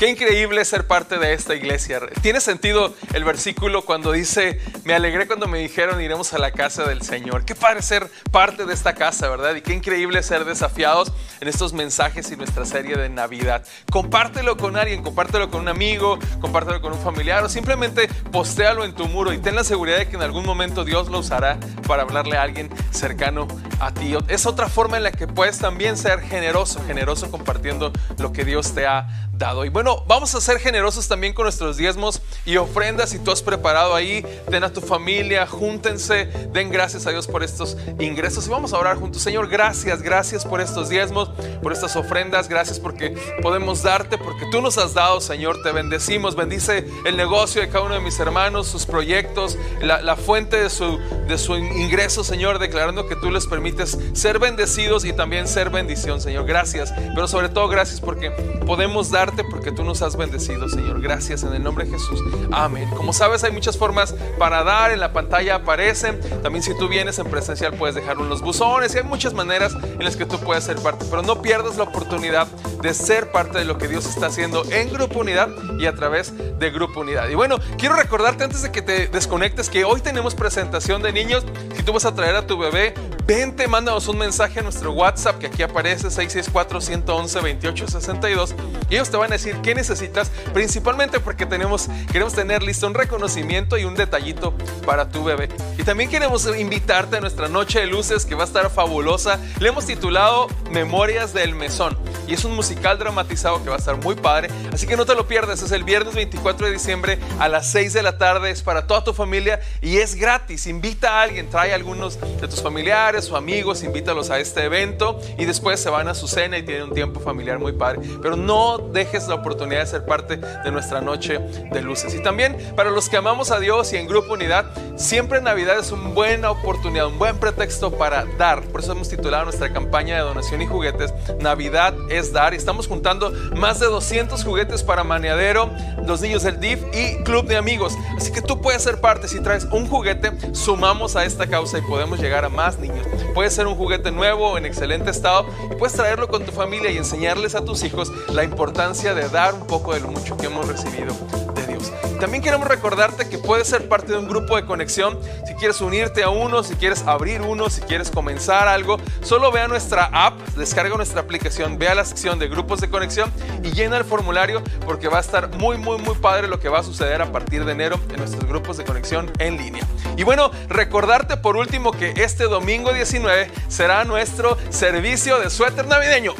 Qué 0.03 0.09
increíble 0.09 0.65
ser 0.65 0.89
parte 0.89 1.17
de 1.17 1.33
esta 1.33 1.55
iglesia. 1.55 2.01
Tiene 2.23 2.41
sentido 2.41 2.93
el 3.15 3.23
versículo 3.23 3.83
cuando 3.83 4.11
dice, 4.11 4.61
me 4.83 4.95
alegré 4.95 5.29
cuando 5.29 5.47
me 5.47 5.61
dijeron 5.61 6.03
iremos 6.03 6.35
a 6.35 6.39
la 6.39 6.51
casa 6.51 6.83
del 6.83 7.03
Señor. 7.03 7.45
Qué 7.45 7.55
padre 7.55 7.83
ser 7.83 8.11
parte 8.33 8.67
de 8.67 8.75
esta 8.75 8.97
casa, 8.97 9.29
¿verdad? 9.29 9.55
Y 9.55 9.61
qué 9.61 9.75
increíble 9.75 10.21
ser 10.25 10.45
desafiados 10.45 11.13
en 11.41 11.47
estos 11.47 11.73
mensajes 11.73 12.33
y 12.33 12.37
nuestra 12.37 12.65
serie 12.65 12.97
de 12.97 13.11
Navidad. 13.11 13.65
Compártelo 13.93 14.57
con 14.57 14.77
alguien, 14.77 15.05
compártelo 15.05 15.53
con 15.53 15.61
un 15.61 15.69
amigo, 15.69 16.19
compártelo 16.41 16.83
con 16.83 16.95
un 16.95 16.99
familiar 16.99 17.45
o 17.45 17.49
simplemente 17.49 18.09
postéalo 18.33 18.85
en 18.85 18.97
tu 18.97 19.07
muro 19.07 19.33
y 19.33 19.39
ten 19.39 19.55
la 19.55 19.63
seguridad 19.63 19.99
de 19.99 20.09
que 20.09 20.17
en 20.17 20.23
algún 20.23 20.45
momento 20.45 20.85
Dios 20.85 21.11
lo 21.11 21.21
usará 21.21 21.61
para 21.87 22.03
hablarle 22.03 22.37
a 22.37 22.43
alguien 22.43 22.71
cercano 22.91 23.47
a 23.79 23.95
ti. 23.95 24.17
Es 24.27 24.47
otra 24.47 24.69
forma 24.69 24.97
en 24.97 25.05
la 25.05 25.13
que 25.13 25.29
puedes 25.29 25.61
también 25.61 25.97
ser 25.97 26.23
generoso, 26.23 26.83
generoso 26.89 27.31
compartiendo 27.31 27.93
lo 28.19 28.33
que 28.33 28.45
Dios 28.45 28.75
te 28.75 28.85
ha 28.85 29.29
y 29.65 29.71
bueno, 29.71 30.05
vamos 30.07 30.33
a 30.37 30.41
ser 30.41 30.61
generosos 30.61 31.09
también 31.09 31.33
con 31.33 31.47
nuestros 31.47 31.77
diezmos 31.77 32.23
y 32.45 32.59
ofrendas. 32.59 33.11
Si 33.11 33.19
tú 33.19 33.33
has 33.33 33.43
preparado 33.43 33.93
ahí, 33.93 34.25
ten 34.49 34.63
a 34.63 34.73
tu 34.73 34.81
familia, 34.81 35.49
júntense, 35.49 36.27
den 36.53 36.71
gracias 36.71 37.09
a 37.09 37.11
Dios 37.11 37.27
por 37.27 37.43
estos 37.43 37.77
ingresos 37.99 38.47
y 38.47 38.51
vamos 38.51 38.73
a 38.73 38.79
orar 38.79 38.97
juntos. 38.99 39.21
Señor, 39.21 39.49
gracias, 39.49 40.01
gracias 40.01 40.45
por 40.45 40.61
estos 40.61 40.89
diezmos, 40.89 41.31
por 41.61 41.73
estas 41.73 41.97
ofrendas, 41.97 42.49
gracias 42.49 42.79
porque 42.79 43.17
podemos 43.43 43.83
darte, 43.83 44.17
porque 44.17 44.47
tú 44.53 44.61
nos 44.61 44.79
has 44.79 44.95
dado, 44.95 45.21
Señor, 45.21 45.61
te 45.65 45.73
bendecimos. 45.73 46.37
Bendice 46.37 46.87
el 47.05 47.17
negocio 47.17 47.63
de 47.63 47.69
cada 47.69 47.85
uno 47.85 47.95
de 47.95 48.01
mis 48.01 48.21
hermanos, 48.21 48.69
sus 48.69 48.87
proyectos, 48.87 49.59
la, 49.81 50.15
fuente 50.15 50.63
de 50.63 50.71
su, 50.71 50.99
de 51.27 51.37
su 51.37 51.57
ingreso, 51.57 52.23
Señor, 52.23 52.61
declarando 52.61 53.09
que 53.09 53.17
tú 53.17 53.33
les 53.33 53.49
permites 53.49 53.99
ser 54.13 54.39
bendecidos 54.39 55.05
y 55.05 55.13
también 55.13 55.49
ser 55.49 55.71
bendición, 55.71 56.21
Señor. 56.21 56.47
Gracias, 56.47 56.95
pero 57.13 57.27
sobre 57.27 57.49
todo 57.49 57.67
gracias 57.67 58.01
porque 58.01 58.31
podemos 58.67 59.11
porque 59.51 59.73
tú 59.73 59.85
nos 59.85 60.03
has 60.03 60.17
bendecido, 60.17 60.69
Señor. 60.69 61.01
Gracias 61.01 61.43
en 61.43 61.55
el 61.55 61.63
nombre 61.63 61.87
de 61.87 61.93
Jesús. 61.93 62.21
Amén. 62.51 62.89
Como 62.95 63.13
sabes, 63.13 63.45
hay 63.45 63.53
muchas 63.53 63.79
formas 63.79 64.15
para 64.39 64.63
dar. 64.63 64.91
En 64.91 65.01
la 65.01 65.13
pantalla 65.13 65.57
aparecen. 65.57 66.21
También 66.43 66.63
si 66.63 66.77
tú 66.77 66.89
vienes 66.89 67.19
en 67.19 67.27
presencial 67.27 67.75
puedes 67.75 67.95
dejarlo 67.95 68.25
en 68.25 68.29
los 68.29 68.43
buzones. 68.43 68.95
Y 68.95 68.99
hay 68.99 69.05
muchas 69.05 69.33
maneras 69.33 69.75
en 69.83 70.05
las 70.05 70.17
que 70.17 70.27
tú 70.27 70.39
puedes 70.39 70.65
ser 70.65 70.77
parte. 70.77 71.07
Pero 71.09 71.23
no 71.23 71.41
pierdas 71.41 71.77
la 71.77 71.85
oportunidad 71.85 72.47
de 72.83 72.95
ser 72.95 73.31
parte 73.31 73.59
de 73.59 73.65
lo 73.65 73.79
que 73.79 73.89
Dios 73.89 74.07
está 74.07 74.27
haciendo 74.27 74.65
en 74.71 74.93
Grupo 74.93 75.21
Unidad 75.21 75.49
y 75.79 75.87
a 75.87 75.95
través 75.95 76.33
de 76.59 76.71
Grupo 76.71 77.01
Unidad. 77.01 77.29
Y 77.29 77.35
bueno, 77.35 77.59
quiero 77.79 77.97
recordarte 77.97 78.45
antes 78.45 78.63
de 78.63 78.73
que 78.73 78.83
te 78.83 79.07
desconectes 79.07 79.71
que 79.71 79.85
hoy 79.85 80.01
tenemos 80.01 80.35
presentación 80.35 81.03
de 81.03 81.13
niños. 81.13 81.45
Si 81.77 81.83
tú 81.83 81.93
vas 81.93 82.05
a 82.05 82.15
traer 82.15 82.37
a 82.37 82.47
tu 82.47 82.59
bebé, 82.59 82.95
vente, 83.27 83.67
mándanos 83.69 84.09
un 84.09 84.19
mensaje 84.19 84.61
a 84.61 84.63
nuestro 84.63 84.93
WhatsApp 84.93 85.39
que 85.39 85.47
aquí 85.47 85.63
aparece 85.63 86.09
664-111-2862 86.09 88.55
y 88.91 88.95
ellos 88.95 89.11
te 89.11 89.17
van 89.17 89.22
a 89.31 89.35
decir 89.35 89.57
qué 89.63 89.75
necesitas, 89.75 90.31
principalmente 90.53 91.21
porque 91.21 91.47
tenemos, 91.47 91.89
queremos 92.11 92.35
tener 92.35 92.63
listo 92.63 92.87
un 92.87 92.95
reconocimiento 92.95 93.79
y 93.79 93.85
un 93.85 93.95
detallito 93.95 94.55
para 94.85 95.09
tu 95.09 95.25
bebé. 95.25 95.49
Y 95.79 95.85
también 95.85 96.11
queremos 96.11 96.47
invitarte 96.59 97.17
a 97.17 97.21
nuestra 97.21 97.49
noche 97.49 97.81
de 97.81 97.87
luces 97.87 98.25
que 98.27 98.35
va 98.35 98.43
a 98.43 98.47
estar 98.47 98.71
fabulosa. 98.71 99.39
Le 99.61 99.69
hemos 99.69 99.87
titulado 99.87 100.49
Memorias 100.71 101.33
del 101.33 101.55
Mesón 101.55 101.97
y 102.27 102.35
es 102.35 102.45
un 102.45 102.55
musical 102.55 102.99
dramatizado 102.99 103.63
que 103.63 103.69
va 103.69 103.77
a 103.77 103.79
estar 103.79 103.97
muy 103.97 104.15
padre, 104.15 104.49
así 104.73 104.87
que 104.87 104.97
no 104.97 105.05
te 105.05 105.15
lo 105.15 105.27
pierdas, 105.27 105.63
es 105.63 105.73
el 105.73 105.85
viernes 105.85 106.15
24 106.15 106.67
de 106.67 106.73
diciembre 106.73 107.19
a 107.39 107.49
las 107.49 107.71
6 107.71 107.93
de 107.93 108.03
la 108.03 108.19
tarde, 108.19 108.51
es 108.51 108.63
para 108.63 108.87
toda 108.87 109.05
tu 109.05 109.13
familia 109.13 109.61
y 109.81 109.99
es 109.99 110.15
gratis. 110.15 110.67
Invita 110.67 111.19
a 111.19 111.23
alguien, 111.23 111.51
trae 111.51 111.73
a 111.73 111.75
algunos 111.75 112.19
de 112.21 112.49
tus 112.49 112.63
familiares 112.63 113.31
o 113.31 113.37
amigos, 113.37 113.83
invítalos 113.83 114.31
a 114.31 114.39
este 114.39 114.65
evento 114.65 115.21
y 115.39 115.45
después 115.45 115.81
se 115.81 115.91
van 115.91 116.09
a 116.09 116.15
su 116.15 116.29
cena 116.29 116.59
y 116.59 116.63
tienen 116.63 116.85
un 116.85 116.95
tiempo 116.95 117.21
familiar 117.21 117.59
muy 117.59 117.73
padre. 117.73 118.01
Pero 118.21 118.37
no 118.37 118.79
dejes 119.05 119.27
la 119.27 119.35
oportunidad 119.35 119.81
de 119.81 119.87
ser 119.87 120.05
parte 120.05 120.37
de 120.37 120.71
nuestra 120.71 121.01
noche 121.01 121.39
de 121.39 121.83
luces. 121.83 122.15
Y 122.15 122.23
también 122.23 122.57
para 122.77 122.91
los 122.91 123.09
que 123.09 123.17
amamos 123.17 123.51
a 123.51 123.59
Dios 123.59 123.93
y 123.93 123.97
en 123.97 124.07
Grupo 124.07 124.35
Unidad, 124.35 124.67
siempre 124.97 125.41
Navidad 125.41 125.79
es 125.79 125.91
una 125.91 126.11
buena 126.11 126.51
oportunidad, 126.51 127.09
un 127.09 127.19
buen 127.19 127.39
pretexto 127.39 127.91
para 127.91 128.25
dar. 128.39 128.63
Por 128.63 128.81
eso 128.81 128.93
hemos 128.93 129.09
titulado 129.09 129.45
nuestra 129.45 129.73
campaña 129.73 130.17
de 130.17 130.23
donación 130.23 130.63
y 130.63 130.67
juguetes, 130.67 131.13
Navidad 131.41 131.95
es 132.11 132.33
dar. 132.33 132.55
Y 132.55 132.57
estamos 132.57 132.87
juntando 132.87 133.33
más 133.57 133.81
de 133.81 133.87
200 133.87 134.45
juguetes 134.45 134.85
para 134.85 135.03
Maneadero, 135.03 135.69
los 136.07 136.21
niños 136.21 136.45
del 136.45 136.61
DIF 136.61 136.81
y 136.93 137.23
Club 137.25 137.47
de 137.47 137.57
Amigos. 137.57 137.95
Así 138.17 138.31
que 138.31 138.41
tú 138.41 138.61
puedes 138.61 138.83
ser 138.83 139.01
parte. 139.01 139.27
Si 139.27 139.41
traes 139.41 139.65
un 139.73 139.89
juguete, 139.89 140.33
sumamos 140.55 141.17
a 141.17 141.25
esta 141.25 141.49
causa 141.49 141.79
y 141.79 141.83
podemos 141.83 142.21
llegar 142.21 142.45
a 142.45 142.49
más 142.49 142.79
niños. 142.79 143.07
Puede 143.35 143.51
ser 143.51 143.67
un 143.67 143.75
juguete 143.75 144.13
nuevo, 144.13 144.57
en 144.57 144.67
excelente 144.67 145.11
estado, 145.11 145.47
y 145.71 145.75
puedes 145.75 145.97
traerlo 145.97 146.29
con 146.29 146.45
tu 146.45 146.53
familia 146.53 146.91
y 146.91 146.99
enseñarles 146.99 147.55
a 147.55 147.65
tus 147.65 147.83
hijos 147.83 148.13
la 148.29 148.45
importancia 148.45 148.92
de 148.93 149.27
dar 149.31 149.55
un 149.55 149.67
poco 149.67 149.95
de 149.95 150.01
lo 150.01 150.09
mucho 150.09 150.37
que 150.37 150.47
hemos 150.47 150.69
recibido 150.69 151.15
de 151.55 151.67
Dios. 151.67 151.91
También 152.21 152.43
queremos 152.43 152.69
recordarte 152.69 153.27
que 153.27 153.39
puedes 153.39 153.67
ser 153.67 153.89
parte 153.89 154.13
de 154.13 154.19
un 154.19 154.29
grupo 154.29 154.55
de 154.55 154.67
conexión. 154.67 155.19
Si 155.47 155.55
quieres 155.55 155.81
unirte 155.81 156.23
a 156.23 156.29
uno, 156.29 156.63
si 156.63 156.75
quieres 156.75 157.03
abrir 157.07 157.41
uno, 157.41 157.71
si 157.71 157.81
quieres 157.81 158.11
comenzar 158.11 158.69
algo, 158.69 158.99
solo 159.23 159.51
ve 159.51 159.61
a 159.61 159.67
nuestra 159.67 160.11
app, 160.13 160.39
descarga 160.57 160.95
nuestra 160.95 161.23
aplicación, 161.23 161.79
ve 161.79 161.89
a 161.89 161.95
la 161.95 162.05
sección 162.05 162.39
de 162.39 162.49
grupos 162.49 162.83
de 162.83 162.91
conexión 162.91 163.33
y 163.63 163.73
llena 163.73 163.97
el 163.97 164.05
formulario 164.05 164.63
porque 164.85 165.09
va 165.09 165.17
a 165.17 165.23
estar 165.23 165.49
muy, 165.57 165.79
muy, 165.79 165.97
muy 165.97 166.15
padre 166.17 166.47
lo 166.49 166.61
que 166.61 166.69
va 166.69 166.81
a 166.81 166.83
suceder 166.83 167.23
a 167.23 167.33
partir 167.33 167.65
de 167.65 167.73
enero 167.73 167.99
en 168.11 168.19
nuestros 168.19 168.45
grupos 168.45 168.77
de 168.77 168.85
conexión 168.85 169.33
en 169.39 169.57
línea. 169.57 169.87
Y 170.19 170.25
bueno, 170.25 170.51
recordarte 170.69 171.39
por 171.39 171.57
último 171.57 171.93
que 171.93 172.13
este 172.17 172.45
domingo 172.45 172.93
19 172.93 173.51
será 173.69 174.05
nuestro 174.05 174.59
servicio 174.69 175.39
de 175.39 175.49
suéter 175.49 175.87
navideño. 175.87 176.35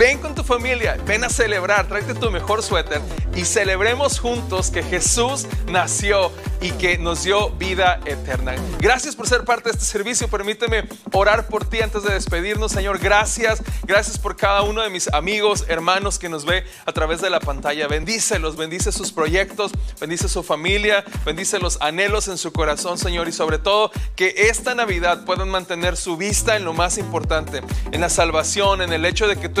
Ven 0.00 0.16
con 0.16 0.34
tu 0.34 0.42
familia, 0.42 0.96
ven 1.04 1.24
a 1.24 1.28
celebrar, 1.28 1.86
tráete 1.86 2.14
tu 2.14 2.30
mejor 2.30 2.62
suéter 2.62 3.02
y 3.34 3.44
celebremos 3.44 4.18
juntos 4.18 4.70
que 4.70 4.82
Jesús 4.82 5.46
nació 5.66 6.32
y 6.62 6.70
que 6.72 6.96
nos 6.96 7.24
dio 7.24 7.50
vida 7.50 8.00
eterna. 8.06 8.54
Gracias 8.78 9.14
por 9.14 9.28
ser 9.28 9.44
parte 9.44 9.70
de 9.70 9.72
este 9.72 9.84
servicio. 9.84 10.28
Permíteme 10.28 10.88
orar 11.12 11.48
por 11.48 11.68
ti 11.68 11.80
antes 11.80 12.02
de 12.02 12.14
despedirnos, 12.14 12.72
Señor. 12.72 12.98
Gracias. 12.98 13.62
Gracias 13.82 14.18
por 14.18 14.36
cada 14.36 14.62
uno 14.62 14.82
de 14.82 14.90
mis 14.90 15.08
amigos, 15.12 15.64
hermanos 15.68 16.18
que 16.18 16.28
nos 16.28 16.44
ve 16.44 16.64
a 16.86 16.92
través 16.92 17.20
de 17.20 17.30
la 17.30 17.40
pantalla. 17.40 17.86
Bendícelos, 17.86 18.56
bendice 18.56 18.92
sus 18.92 19.12
proyectos, 19.12 19.72
bendice 20.00 20.28
su 20.28 20.42
familia, 20.42 21.04
bendice 21.24 21.58
los 21.58 21.80
anhelos 21.80 22.28
en 22.28 22.38
su 22.38 22.52
corazón, 22.52 22.98
Señor. 22.98 23.28
Y 23.28 23.32
sobre 23.32 23.58
todo, 23.58 23.90
que 24.16 24.34
esta 24.48 24.74
Navidad 24.74 25.24
puedan 25.24 25.48
mantener 25.48 25.96
su 25.96 26.16
vista 26.16 26.56
en 26.56 26.64
lo 26.64 26.72
más 26.72 26.98
importante, 26.98 27.62
en 27.92 28.00
la 28.00 28.08
salvación, 28.08 28.82
en 28.82 28.92
el 28.92 29.04
hecho 29.04 29.28
de 29.28 29.36
que 29.36 29.48
tú 29.48 29.60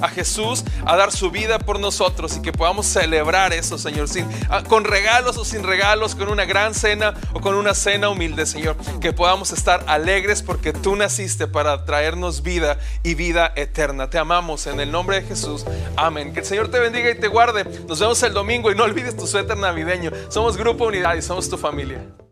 a 0.00 0.08
Jesús 0.08 0.64
a 0.84 0.96
dar 0.96 1.12
su 1.12 1.30
vida 1.30 1.58
por 1.58 1.78
nosotros 1.80 2.36
y 2.36 2.42
que 2.42 2.52
podamos 2.52 2.86
celebrar 2.86 3.52
eso, 3.52 3.78
Señor, 3.78 4.08
sin, 4.08 4.26
ah, 4.50 4.62
con 4.62 4.84
regalos 4.84 5.36
o 5.36 5.44
sin 5.44 5.62
regalos, 5.62 6.14
con 6.14 6.28
una 6.28 6.44
gran 6.44 6.74
cena 6.74 7.14
o 7.32 7.40
con 7.40 7.54
una 7.54 7.74
cena 7.74 8.08
humilde, 8.08 8.46
Señor, 8.46 8.76
que 9.00 9.12
podamos 9.12 9.52
estar 9.52 9.84
alegres 9.86 10.42
porque 10.42 10.72
tú 10.72 10.96
naciste 10.96 11.46
para 11.46 11.84
traernos 11.84 12.42
vida 12.42 12.78
y 13.02 13.14
vida 13.14 13.52
eterna. 13.56 14.10
Te 14.10 14.18
amamos 14.18 14.66
en 14.66 14.80
el 14.80 14.90
nombre 14.90 15.20
de 15.20 15.26
Jesús. 15.26 15.64
Amén. 15.96 16.32
Que 16.32 16.40
el 16.40 16.46
Señor 16.46 16.70
te 16.70 16.78
bendiga 16.78 17.10
y 17.10 17.18
te 17.18 17.28
guarde. 17.28 17.64
Nos 17.88 18.00
vemos 18.00 18.22
el 18.22 18.32
domingo 18.32 18.70
y 18.70 18.74
no 18.74 18.84
olvides 18.84 19.16
tu 19.16 19.26
suéter 19.26 19.56
navideño. 19.56 20.10
Somos 20.28 20.56
Grupo 20.56 20.86
Unidad 20.86 21.14
y 21.14 21.22
somos 21.22 21.48
tu 21.48 21.56
familia. 21.56 22.27